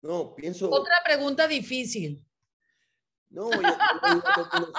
no, 0.01 0.35
pienso. 0.35 0.69
Otra 0.69 0.95
pregunta 1.03 1.47
difícil. 1.47 2.25
No, 3.29 3.49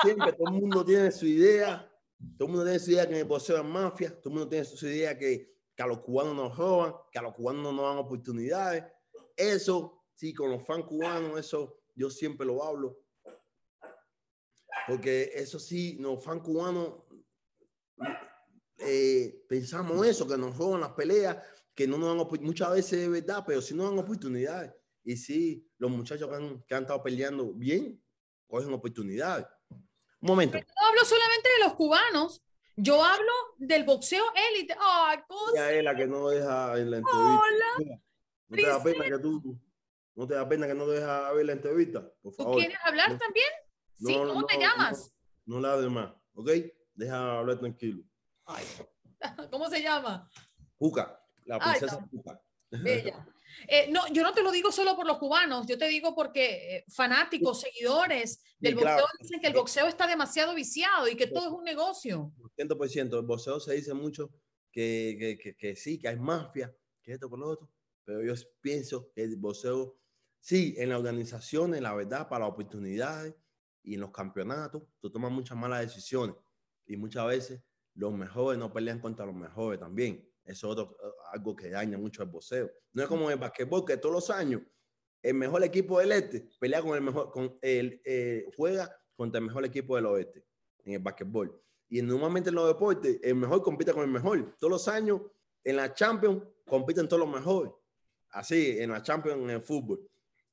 siempre, 0.02 0.32
todo 0.32 0.48
el 0.48 0.60
mundo 0.60 0.84
tiene 0.84 1.10
su 1.10 1.26
idea. 1.26 1.88
Todo 2.36 2.46
el 2.46 2.52
mundo 2.52 2.64
tiene 2.64 2.78
su 2.78 2.90
idea 2.90 3.06
que 3.06 3.14
en 3.14 3.18
el 3.20 3.24
boxeo 3.24 3.56
es 3.56 3.64
mafia. 3.64 4.10
Todo 4.10 4.28
el 4.28 4.34
mundo 4.34 4.48
tiene 4.48 4.64
su 4.64 4.86
idea 4.86 5.16
que, 5.16 5.56
que 5.74 5.82
a 5.82 5.86
los 5.86 6.00
cubanos 6.00 6.34
nos 6.34 6.56
roban, 6.56 6.94
que 7.10 7.18
a 7.18 7.22
los 7.22 7.34
cubanos 7.34 7.62
no 7.62 7.72
nos 7.72 7.88
dan 7.88 7.98
oportunidades. 7.98 8.84
Eso, 9.36 10.04
sí, 10.14 10.34
con 10.34 10.50
los 10.50 10.64
fans 10.66 10.84
cubanos, 10.84 11.40
eso 11.40 11.80
yo 11.94 12.10
siempre 12.10 12.46
lo 12.46 12.62
hablo. 12.62 13.01
Porque 14.86 15.30
eso 15.34 15.58
sí, 15.58 15.96
los 15.98 16.22
fans 16.22 16.42
cubanos 16.42 16.94
eh, 18.78 19.44
pensamos 19.48 20.06
eso, 20.06 20.26
que 20.26 20.36
nos 20.36 20.56
roban 20.56 20.80
las 20.80 20.92
peleas, 20.92 21.36
que 21.74 21.86
no 21.86 21.98
nos 21.98 22.16
dan 22.16 22.42
muchas 22.42 22.70
veces 22.72 23.00
de 23.00 23.08
verdad, 23.08 23.44
pero 23.46 23.60
sí 23.62 23.74
nos 23.74 23.90
dan 23.90 23.98
oportunidades. 23.98 24.72
Y 25.04 25.16
sí, 25.16 25.68
los 25.78 25.90
muchachos 25.90 26.28
que 26.28 26.34
han, 26.34 26.62
que 26.62 26.74
han 26.74 26.82
estado 26.82 27.02
peleando 27.02 27.52
bien, 27.52 28.02
cogen 28.46 28.72
oportunidades. 28.72 29.46
Un 29.70 30.28
momento. 30.28 30.58
no 30.58 30.86
hablo 30.86 31.04
solamente 31.04 31.48
de 31.58 31.64
los 31.64 31.74
cubanos, 31.74 32.42
yo 32.76 33.02
hablo 33.04 33.32
del 33.58 33.84
boxeo 33.84 34.24
élite. 34.50 34.74
Ay, 34.78 35.18
cosa. 35.26 35.72
es 35.72 35.84
la 35.84 35.96
que 35.96 36.06
no 36.06 36.28
deja 36.28 36.78
en 36.78 36.90
la 36.90 36.98
entrevista. 36.98 37.40
Hola. 37.40 38.00
No 38.48 38.56
te 38.56 38.66
da 38.66 38.82
pena 38.82 39.04
que 39.04 39.18
tú, 39.18 39.58
no 40.14 40.26
te 40.26 40.34
da 40.34 40.48
pena 40.48 40.66
que 40.66 40.74
no 40.74 40.86
deja 40.86 41.32
ver 41.32 41.46
la 41.46 41.52
entrevista, 41.52 42.12
por 42.20 42.34
favor. 42.34 42.52
¿Tú 42.52 42.58
quieres 42.58 42.78
hablar 42.84 43.18
también? 43.18 43.48
Sí, 44.04 44.14
¿cómo 44.14 44.46
te 44.46 44.58
llamas? 44.58 45.12
No, 45.44 45.60
no, 45.60 45.76
la 45.76 45.88
más, 45.88 46.14
¿ok? 46.34 46.50
Deja 46.94 47.38
hablar 47.38 47.58
tranquilo. 47.58 48.04
Ay. 48.44 48.64
¿Cómo 49.50 49.68
se 49.68 49.82
llama? 49.82 50.28
Juca. 50.78 51.18
La 51.44 51.58
princesa 51.58 51.98
Bella. 52.70 53.26
Eh, 53.68 53.90
no, 53.90 54.00
yo 54.12 54.22
no 54.22 54.32
te 54.32 54.42
lo 54.42 54.50
digo 54.50 54.72
solo 54.72 54.96
por 54.96 55.06
los 55.06 55.18
cubanos, 55.18 55.66
yo 55.66 55.76
te 55.76 55.86
digo 55.86 56.14
porque 56.14 56.76
eh, 56.76 56.84
fanáticos, 56.88 57.60
seguidores 57.60 58.42
del 58.58 58.74
boxeo 58.74 59.04
dicen 59.20 59.40
que 59.40 59.48
el 59.48 59.52
boxeo 59.52 59.86
está 59.88 60.06
demasiado 60.06 60.54
viciado 60.54 61.06
y 61.06 61.16
que 61.16 61.26
todo 61.26 61.48
es 61.48 61.52
un 61.52 61.62
negocio. 61.62 62.32
100%, 62.56 63.18
el 63.18 63.26
boxeo 63.26 63.60
se 63.60 63.74
dice 63.74 63.92
mucho 63.92 64.30
que, 64.72 65.38
que, 65.38 65.54
que, 65.54 65.76
sí, 65.76 65.98
que 65.98 66.08
hay 66.08 66.18
mafia, 66.18 66.74
que 67.02 67.12
esto 67.12 67.28
con 67.28 67.40
lo 67.40 67.48
otro, 67.50 67.68
pero 68.04 68.22
yo 68.22 68.32
pienso 68.62 69.12
que 69.12 69.22
el 69.22 69.36
boxeo, 69.36 69.98
sí, 70.40 70.74
en 70.78 70.88
la 70.88 70.98
organización, 70.98 71.74
en 71.74 71.82
la 71.82 71.94
verdad, 71.94 72.30
para 72.30 72.46
oportunidades, 72.46 73.34
y 73.82 73.94
en 73.94 74.00
los 74.00 74.10
campeonatos 74.10 74.82
tú 75.00 75.10
tomas 75.10 75.32
muchas 75.32 75.56
malas 75.56 75.80
decisiones 75.80 76.36
y 76.86 76.96
muchas 76.96 77.26
veces 77.26 77.62
los 77.94 78.12
mejores 78.12 78.58
no 78.58 78.72
pelean 78.72 79.00
contra 79.00 79.26
los 79.26 79.34
mejores 79.34 79.80
también. 79.80 80.28
Eso 80.44 80.72
es 80.72 80.88
algo 81.32 81.54
que 81.54 81.70
daña 81.70 81.98
mucho 81.98 82.22
al 82.22 82.28
boxeo. 82.28 82.70
No 82.92 83.02
es 83.02 83.08
como 83.08 83.26
en 83.26 83.32
el 83.32 83.38
basquetbol 83.38 83.84
que 83.84 83.96
todos 83.96 84.14
los 84.14 84.30
años 84.30 84.62
el 85.22 85.34
mejor 85.34 85.62
equipo 85.62 86.00
del 86.00 86.12
este 86.12 86.48
pelea 86.58 86.82
con 86.82 86.96
el 86.96 87.02
mejor, 87.02 87.30
con 87.30 87.58
el, 87.62 88.00
eh, 88.04 88.46
juega 88.56 88.90
contra 89.14 89.38
el 89.38 89.46
mejor 89.46 89.64
equipo 89.64 89.94
del 89.96 90.06
oeste 90.06 90.44
en 90.84 90.94
el 90.94 90.98
basquetbol. 90.98 91.60
Y 91.88 92.02
normalmente 92.02 92.48
en 92.48 92.56
los 92.56 92.66
deportes, 92.66 93.20
el 93.22 93.34
mejor 93.34 93.62
compite 93.62 93.92
con 93.92 94.02
el 94.02 94.10
mejor. 94.10 94.56
Todos 94.58 94.70
los 94.70 94.88
años 94.88 95.20
en 95.62 95.76
la 95.76 95.94
Champions 95.94 96.42
compiten 96.66 97.06
todos 97.06 97.20
los 97.20 97.32
mejores. 97.32 97.72
Así, 98.30 98.78
en 98.80 98.90
la 98.90 99.02
Champions, 99.02 99.42
en 99.42 99.50
el 99.50 99.60
fútbol. 99.60 100.08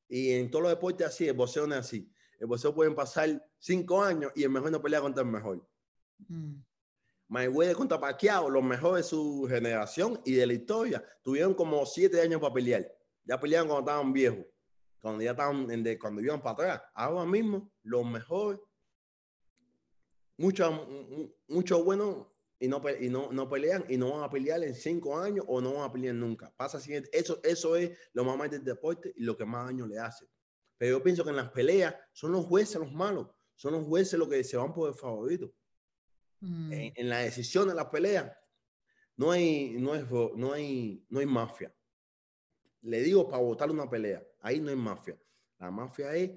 Y 0.08 0.32
en 0.32 0.52
todos 0.52 0.64
los 0.64 0.72
deportes 0.72 1.08
así, 1.08 1.28
el 1.28 1.34
boxeo 1.34 1.66
es 1.66 1.72
así. 1.72 2.12
El 2.40 2.48
boxeo 2.48 2.74
pueden 2.74 2.96
pasar 2.96 3.46
cinco 3.60 4.02
años 4.02 4.32
y 4.34 4.44
el 4.44 4.50
mejor 4.50 4.72
no 4.72 4.82
pelea 4.82 5.02
contra 5.02 5.24
el 5.24 5.30
mejor. 5.30 5.68
Mm. 6.28 6.56
Mayweather 7.28 7.76
contra 7.76 8.00
Pacquiao, 8.00 8.50
los 8.50 8.64
mejores 8.64 9.06
de 9.06 9.10
su 9.10 9.46
generación 9.48 10.20
y 10.26 10.34
de 10.34 10.48
la 10.48 10.54
historia, 10.54 11.04
tuvieron 11.22 11.54
como 11.54 11.86
siete 11.86 12.20
años 12.22 12.42
para 12.42 12.54
pelear. 12.54 12.92
Ya 13.24 13.40
pelearon 13.40 13.68
cuando 13.68 13.88
estaban 13.88 14.12
viejos, 14.12 14.46
cuando 15.00 15.24
ya 15.24 15.32
estaban, 15.32 15.68
cuando 16.00 16.22
iban 16.22 16.42
para 16.42 16.54
atrás. 16.54 16.82
Ahora 16.96 17.26
mismo, 17.26 17.72
los 17.84 18.04
mejores, 18.04 18.60
muchos 20.38 20.74
mucho 21.48 21.84
buenos 21.84 22.26
y, 22.58 22.68
no, 22.68 22.82
y 23.00 23.10
no, 23.10 23.32
no, 23.32 23.48
pelean 23.48 23.86
y 23.88 23.98
no 23.98 24.12
van 24.12 24.24
a 24.24 24.30
pelear 24.30 24.64
en 24.64 24.74
cinco 24.74 25.18
años 25.20 25.46
o 25.48 25.62
no 25.62 25.76
van 25.76 25.84
a 25.84 25.92
pelear 25.92 26.16
nunca. 26.16 26.52
Pasa 26.58 26.80
siguiente. 26.80 27.10
Eso, 27.14 27.40
eso 27.44 27.76
es 27.76 27.92
lo 28.14 28.24
más 28.24 28.38
malo 28.38 28.50
del 28.50 28.64
deporte 28.64 29.14
y 29.16 29.24
lo 29.24 29.38
que 29.38 29.46
más 29.46 29.68
daño 29.68 29.86
le 29.86 30.00
hace. 30.00 30.26
Pero 30.80 30.98
yo 30.98 31.04
pienso 31.04 31.26
que 31.26 31.30
en 31.30 31.36
las 31.36 31.52
peleas 31.52 31.94
son 32.14 32.32
los 32.32 32.46
jueces 32.46 32.80
los 32.80 32.94
malos, 32.94 33.28
son 33.56 33.74
los 33.74 33.86
jueces 33.86 34.18
los 34.18 34.30
que 34.30 34.44
se 34.46 34.56
van 34.56 34.74
por 34.74 34.88
el 34.88 34.96
favorito. 34.96 35.54
Mm. 36.40 36.72
En, 36.96 37.10
la 37.10 37.20
decisión 37.20 37.68
de 37.68 37.76
la 37.76 37.92
pelea 37.92 38.34
no 39.18 39.32
hay, 39.32 39.72
no, 39.78 39.94
es, 39.94 40.10
no, 40.10 40.54
hay, 40.54 41.06
no 41.10 41.20
hay 41.20 41.26
mafia. 41.26 41.76
Le 42.82 43.02
digo 43.02 43.28
para 43.28 43.44
votar 43.44 43.70
una 43.70 43.90
pelea, 43.90 44.26
ahí 44.40 44.62
no 44.62 44.70
hay 44.70 44.78
mafia. 44.78 45.22
La 45.60 45.70
mafia 45.70 46.16
es 46.16 46.32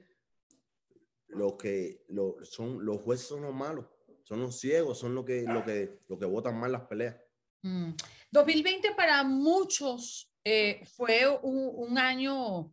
lo 1.28 1.56
que 1.56 2.04
lo, 2.08 2.36
son 2.42 2.84
los 2.84 3.00
jueces 3.00 3.28
son 3.28 3.42
los 3.42 3.54
malos, 3.54 3.86
son 4.24 4.40
los 4.40 4.58
ciegos, 4.58 4.98
son 4.98 5.14
los 5.14 5.24
que, 5.24 5.44
lo 5.44 5.64
que, 5.64 6.00
lo 6.08 6.18
que 6.18 6.26
votan 6.26 6.58
mal 6.58 6.72
las 6.72 6.82
peleas. 6.82 7.16
2020 7.62 8.90
mm. 8.90 8.96
para 8.96 9.22
muchos 9.22 10.34
eh, 10.42 10.82
fue 10.96 11.28
un, 11.42 11.70
un, 11.76 11.96
año, 11.96 12.72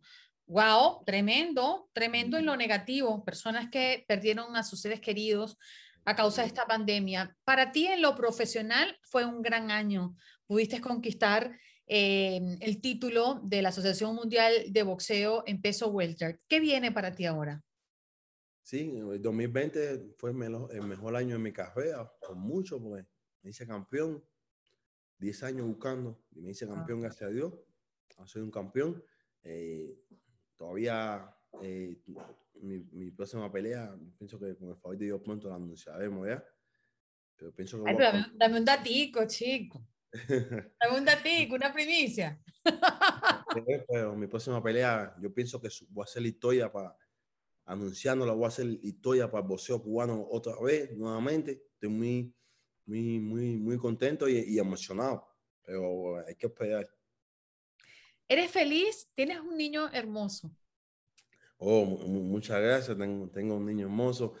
wow, 0.50 1.04
tremendo, 1.06 1.88
tremendo 1.92 2.36
en 2.36 2.46
lo 2.46 2.56
negativo. 2.56 3.24
Personas 3.24 3.70
que 3.70 4.04
perdieron 4.08 4.56
a 4.56 4.64
sus 4.64 4.80
seres 4.80 5.00
queridos, 5.00 5.56
a 6.04 6.16
causa 6.16 6.42
de 6.42 6.48
esta 6.48 6.66
pandemia. 6.66 7.36
Para 7.44 7.70
ti 7.70 7.86
en 7.86 8.02
lo 8.02 8.16
profesional 8.16 8.98
fue 9.04 9.24
un 9.24 9.42
gran 9.42 9.70
año. 9.70 10.16
Pudiste 10.46 10.80
conquistar 10.80 11.56
eh, 11.86 12.40
el 12.60 12.80
título 12.80 13.40
de 13.44 13.62
la 13.62 13.68
Asociación 13.68 14.16
Mundial 14.16 14.52
de 14.68 14.82
Boxeo 14.82 15.44
en 15.46 15.62
peso 15.62 15.88
welter. 15.88 16.40
¿Qué 16.48 16.58
viene 16.58 16.90
para 16.90 17.14
ti 17.14 17.26
ahora? 17.26 17.62
Sí, 18.62 18.92
el 18.96 19.22
2020 19.22 20.14
fue 20.16 20.30
el 20.30 20.82
mejor 20.82 21.14
año 21.14 21.36
de 21.36 21.42
mi 21.42 21.52
carrera, 21.52 22.12
con 22.20 22.40
mucho, 22.40 22.80
porque 22.82 23.06
me 23.42 23.50
hice 23.50 23.66
campeón, 23.66 24.24
10 25.18 25.42
años 25.44 25.66
buscando, 25.66 26.20
y 26.32 26.40
me 26.40 26.50
hice 26.50 26.66
campeón, 26.66 27.00
gracias 27.00 27.30
a 27.30 27.32
Dios. 27.32 27.52
soy 28.26 28.42
un 28.42 28.50
campeón. 28.50 29.02
Eh, 29.42 29.96
todavía 30.60 31.34
eh, 31.62 31.96
mi, 32.60 33.10
próxima 33.12 33.50
pelea, 33.50 33.96
pienso 34.18 34.38
que 34.38 34.54
con 34.56 34.68
el 34.68 34.76
favor 34.76 34.98
de 34.98 35.06
Dios 35.06 35.22
pronto 35.24 35.48
la 35.48 35.54
anunciaremos 35.54 36.28
ya. 36.28 36.44
Pero 37.34 37.54
pienso 37.54 37.82
que. 37.82 37.96
dame, 38.34 38.58
un 38.58 38.64
datico, 38.66 39.26
chico. 39.26 39.82
dame 40.78 40.98
un 40.98 41.04
datico, 41.06 41.54
una 41.54 41.72
primicia. 41.72 42.38
pero 43.88 44.14
mi 44.14 44.26
próxima 44.26 44.62
pelea, 44.62 45.16
yo 45.18 45.32
pienso 45.32 45.58
que 45.62 45.70
voy 45.88 46.02
a 46.02 46.04
hacer 46.04 46.26
historia 46.26 46.70
para. 46.70 46.94
Anunciándola, 47.64 48.32
voy 48.32 48.44
a 48.44 48.48
hacer 48.48 48.66
historia 48.82 49.30
para 49.30 49.42
el 49.42 49.48
boxeo 49.48 49.80
cubano 49.80 50.26
otra 50.30 50.60
vez, 50.60 50.94
nuevamente. 50.94 51.68
Estoy 51.72 51.88
muy, 51.88 52.34
muy, 52.84 53.18
muy, 53.18 53.56
muy 53.56 53.78
contento 53.78 54.28
y, 54.28 54.40
y 54.40 54.58
emocionado. 54.58 55.26
Pero 55.64 56.18
hay 56.26 56.34
que 56.34 56.48
esperar. 56.48 56.86
¿Eres 58.30 58.48
feliz? 58.52 59.10
Tienes 59.16 59.40
un 59.40 59.56
niño 59.56 59.90
hermoso. 59.92 60.56
Oh, 61.56 61.84
muchas 61.84 62.62
gracias. 62.62 62.96
Tengo, 62.96 63.28
tengo 63.28 63.56
un 63.56 63.66
niño 63.66 63.86
hermoso, 63.86 64.34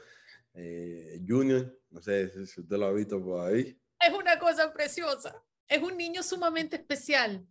eh, 0.54 1.20
Junior. 1.26 1.76
No 1.90 2.00
sé 2.00 2.46
si 2.46 2.60
usted 2.60 2.76
lo 2.76 2.86
ha 2.86 2.92
visto 2.92 3.20
por 3.20 3.48
ahí. 3.48 3.76
Es 3.98 4.14
una 4.14 4.38
cosa 4.38 4.72
preciosa. 4.72 5.34
Es 5.66 5.82
un 5.82 5.96
niño 5.96 6.22
sumamente 6.22 6.76
especial. 6.76 7.44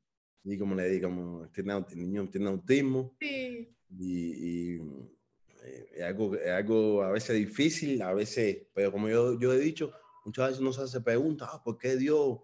Y 0.45 0.58
como 0.58 0.75
le 0.75 0.88
digo, 0.88 1.45
tiene, 1.54 1.73
el 1.73 1.97
niño 1.97 2.30
tiene 2.30 2.47
autismo. 2.47 3.17
Sí. 3.19 3.75
Y, 3.97 4.75
eh, 4.75 5.89
es, 5.91 6.04
algo, 6.04 6.36
es 6.36 6.52
algo 6.52 7.04
a 7.04 7.12
veces 7.12 7.36
difícil, 7.36 8.02
a 8.02 8.13
veces, 8.13 8.65
pero 8.73 8.93
como 8.93 9.10
yo, 9.10 9.38
yo 9.38 9.52
he 9.52 9.60
dicho, 9.60 9.91
muchas 10.23 10.47
veces 10.47 10.62
uno 10.62 10.71
se 10.71 10.84
hace 10.84 11.02
preguntas, 11.02 11.49
ah, 11.52 11.62
¿por 11.62 11.78
qué 11.78 11.97
Dios, 11.97 12.39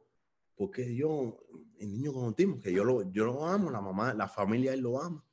por 0.55 0.71
qué 0.71 0.83
Dios, 0.83 1.33
el 1.79 1.91
niño 1.91 2.13
con 2.13 2.25
autismo? 2.25 2.59
Que 2.59 2.71
yo 2.71 2.83
lo, 2.83 3.11
yo 3.11 3.25
lo 3.25 3.45
amo, 3.45 3.69
la 3.69 3.81
mamá, 3.81 4.13
la 4.13 4.27
familia, 4.27 4.73
él 4.73 4.81
lo 4.81 5.01
ama. 5.01 5.23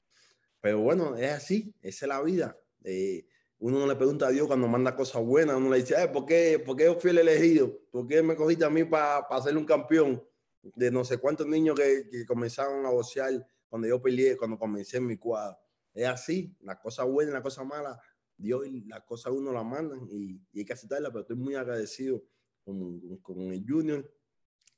Pero 0.61 0.81
bueno, 0.81 1.17
es 1.17 1.31
así, 1.31 1.75
esa 1.81 2.07
es 2.07 2.09
la 2.09 2.23
vida. 2.23 2.57
Eh, 2.85 3.27
uno 3.59 3.79
no 3.79 3.87
le 3.87 3.95
pregunta 3.95 4.27
a 4.27 4.31
Dios 4.31 4.47
cuando 4.49 4.67
manda 4.67 4.97
cosas 4.97 5.25
buenas, 5.25 5.57
uno 5.57 5.71
le 5.71 5.79
dice, 5.79 5.95
¿por, 6.09 6.27
qué, 6.27 6.61
¿por 6.65 6.77
qué 6.77 6.85
yo 6.85 6.97
fui 6.97 7.11
el 7.11 7.19
elegido? 7.19 7.79
¿Por 7.91 8.07
qué 8.09 8.23
me 8.23 8.35
cogiste 8.35 8.65
a 8.65 8.71
mí 8.71 8.85
para 8.85 9.27
pa 9.29 9.41
ser 9.41 9.57
un 9.57 9.65
campeón? 9.65 10.23
De 10.63 10.91
no 10.91 11.05
sé 11.05 11.19
cuántos 11.19 11.47
niños 11.47 11.79
que, 11.79 12.09
que 12.11 12.27
comenzaron 12.27 12.85
a 12.87 12.91
boxear 12.91 13.47
cuando 13.69 13.89
yo 13.89 14.03
peleé, 14.03 14.37
cuando 14.37 14.59
comencé 14.59 14.97
en 14.97 15.07
mi 15.07 15.17
cuadro. 15.17 15.57
Es 15.95 16.07
así, 16.07 16.57
las 16.61 16.79
cosas 16.79 17.07
buenas, 17.07 17.35
las 17.35 17.43
cosas 17.43 17.65
malas, 17.67 17.99
Dios 18.37 18.67
y 18.67 18.83
las 18.83 19.03
cosas 19.03 19.33
uno 19.33 19.53
las 19.53 19.65
mandan 19.65 20.09
y, 20.11 20.41
y 20.53 20.59
hay 20.61 20.65
que 20.65 20.73
aceptarlas, 20.73 21.11
pero 21.11 21.23
estoy 21.23 21.37
muy 21.37 21.55
agradecido 21.55 22.23
con, 22.65 23.19
con, 23.19 23.41
el 23.53 23.65
Junior 23.67 24.09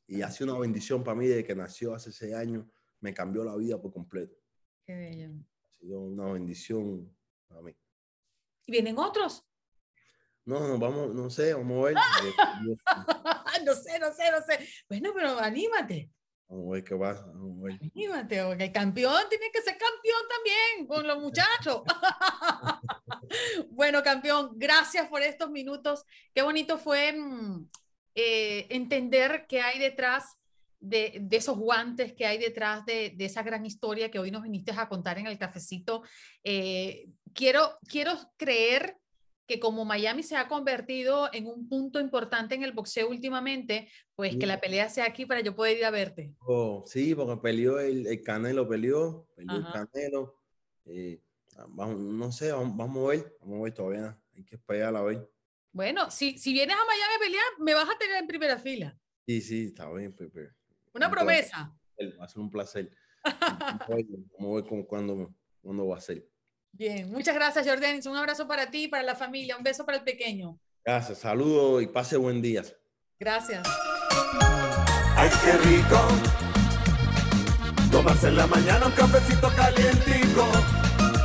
y 0.07 0.23
ha 0.23 0.31
sido 0.31 0.53
una 0.53 0.61
bendición 0.61 1.03
para 1.03 1.17
mí 1.17 1.27
desde 1.27 1.45
que 1.45 1.55
nació 1.55 1.95
hace 1.95 2.13
seis 2.13 2.35
años, 2.35 2.67
me 3.01 3.13
cambió 3.13 3.45
la 3.45 3.57
vida 3.57 3.81
por 3.81 3.93
completo. 3.93 4.37
Qué 4.87 4.95
bello 4.95 5.31
una 5.91 6.33
bendición 6.33 7.15
para 7.49 7.63
mí. 7.63 7.77
¿Y 8.67 8.73
vienen 8.73 8.99
otros? 8.99 9.45
No, 10.47 10.67
no, 10.69 10.79
vamos, 10.79 11.15
no 11.15 11.31
sé, 11.31 11.55
vamos 11.55 11.79
a 11.79 11.89
ver. 11.89 11.97
no 13.65 13.75
sé, 13.75 13.99
no 13.99 14.13
sé, 14.13 14.31
no 14.31 14.43
sé. 14.47 14.69
Bueno, 14.89 15.11
pero 15.15 15.39
anímate. 15.39 16.11
Vamos 16.49 16.69
a 16.69 16.73
ver 16.75 16.85
qué 16.85 16.97
pasa. 16.97 17.25
Anímate, 17.25 18.45
porque 18.45 18.65
el 18.65 18.73
campeón 18.73 19.23
tiene 19.31 19.51
que 19.51 19.63
ser 19.63 19.79
campeón 19.79 20.23
también 20.29 20.87
con 20.87 21.07
los 21.07 21.23
muchachos. 21.23 21.83
bueno, 23.71 24.03
campeón, 24.03 24.53
gracias 24.57 25.09
por 25.09 25.23
estos 25.23 25.51
minutos. 25.51 26.05
Qué 26.35 26.43
bonito 26.43 26.79
fue 26.79 27.13
mm, 27.13 27.69
eh, 28.15 28.67
entender 28.71 29.47
qué 29.49 29.61
hay 29.61 29.79
detrás 29.79 30.39
de, 30.81 31.27
esos 31.31 31.57
guantes 31.57 32.13
que 32.13 32.27
hay 32.27 32.39
detrás 32.39 32.85
de, 32.85 33.15
esa 33.19 33.43
gran 33.43 33.65
historia 33.65 34.11
que 34.11 34.19
hoy 34.19 34.31
nos 34.31 34.43
viniste 34.43 34.73
a 34.77 34.89
contar 34.89 35.19
en 35.19 35.27
el 35.27 35.39
cafecito. 35.39 36.03
Eh, 36.43 37.09
quiero, 37.33 37.79
quiero 37.89 38.13
creer 38.37 38.97
que 39.47 39.61
como 39.61 39.85
Miami 39.85 40.23
se 40.23 40.37
ha 40.37 40.49
convertido 40.49 41.29
en 41.33 41.47
un 41.47 41.69
punto 41.69 42.01
importante 42.01 42.55
en 42.55 42.63
el 42.63 42.73
boxeo 42.73 43.09
últimamente, 43.09 43.89
pues 44.15 44.37
que 44.37 44.47
la 44.47 44.61
pelea 44.61 44.89
sea 44.89 45.07
aquí 45.07 45.27
para 45.27 45.41
yo 45.41 45.55
poder 45.55 45.79
ir 45.79 45.85
a 45.85 45.91
verte. 45.91 46.33
Oh, 46.41 46.83
sí, 46.87 47.15
porque 47.15 47.37
peleó 47.43 47.79
el, 47.79 48.23
Canelo, 48.23 48.67
peleó, 48.67 49.27
peleó 49.37 49.57
el 49.57 49.67
Canelo. 49.71 50.41
Eh, 50.87 51.21
vamos, 51.69 51.99
no 51.99 52.33
sé, 52.33 52.53
vamos, 52.53 52.81
a 52.81 53.09
ver, 53.11 53.37
vamos 53.41 53.61
a 53.61 53.63
ver 53.65 53.75
todavía, 53.75 54.19
hay 54.35 54.45
que 54.45 54.57
esperar 54.57 54.97
a 54.97 55.03
ver. 55.03 55.31
Bueno, 55.75 56.09
si, 56.09 56.39
si 56.39 56.53
vienes 56.53 56.77
a 56.77 56.87
Miami 56.87 57.15
a 57.17 57.19
pelear, 57.19 57.45
me 57.59 57.75
vas 57.75 57.89
a 57.91 57.99
tener 57.99 58.17
en 58.19 58.29
primera 58.29 58.59
fila. 58.59 58.97
Sí, 59.27 59.41
sí, 59.41 59.65
está 59.67 59.93
bien, 59.93 60.15
Pepe. 60.15 60.51
Una 60.95 61.11
promesa. 61.11 61.77
Va 62.21 62.25
a 62.25 62.29
ser 62.29 62.39
un 62.39 62.49
placer. 62.49 62.93
Vamos 64.39 64.63
a 64.63 64.69
ver 64.69 64.87
cuándo, 64.87 65.35
va 65.89 65.97
a 65.97 66.01
ser. 66.01 66.29
Bien, 66.71 67.11
muchas 67.11 67.35
gracias, 67.35 67.67
Jordanis. 67.67 68.07
Un 68.07 68.17
abrazo 68.17 68.47
para 68.47 68.71
ti 68.71 68.85
y 68.85 68.89
para 68.89 69.03
la 69.03 69.17
familia. 69.17 69.57
Un 69.57 69.65
beso 69.65 69.85
para 69.85 69.99
el 69.99 70.05
pequeño. 70.05 70.61
Gracias, 70.85 71.19
saludos 71.19 71.83
y 71.83 71.89
pase 71.89 72.17
buen 72.19 72.41
día. 72.41 72.63
Gracias. 73.19 73.67
Ay, 75.17 75.29
qué 75.45 75.53
rico. 75.59 76.09
Tomarse 77.91 78.29
en 78.29 78.37
la 78.37 78.47
mañana 78.47 78.87
un 78.87 78.93
cafecito 78.93 79.49
calientico. 79.57 80.47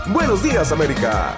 Buenos 0.07 0.41
días, 0.41 0.71
América. 0.71 1.37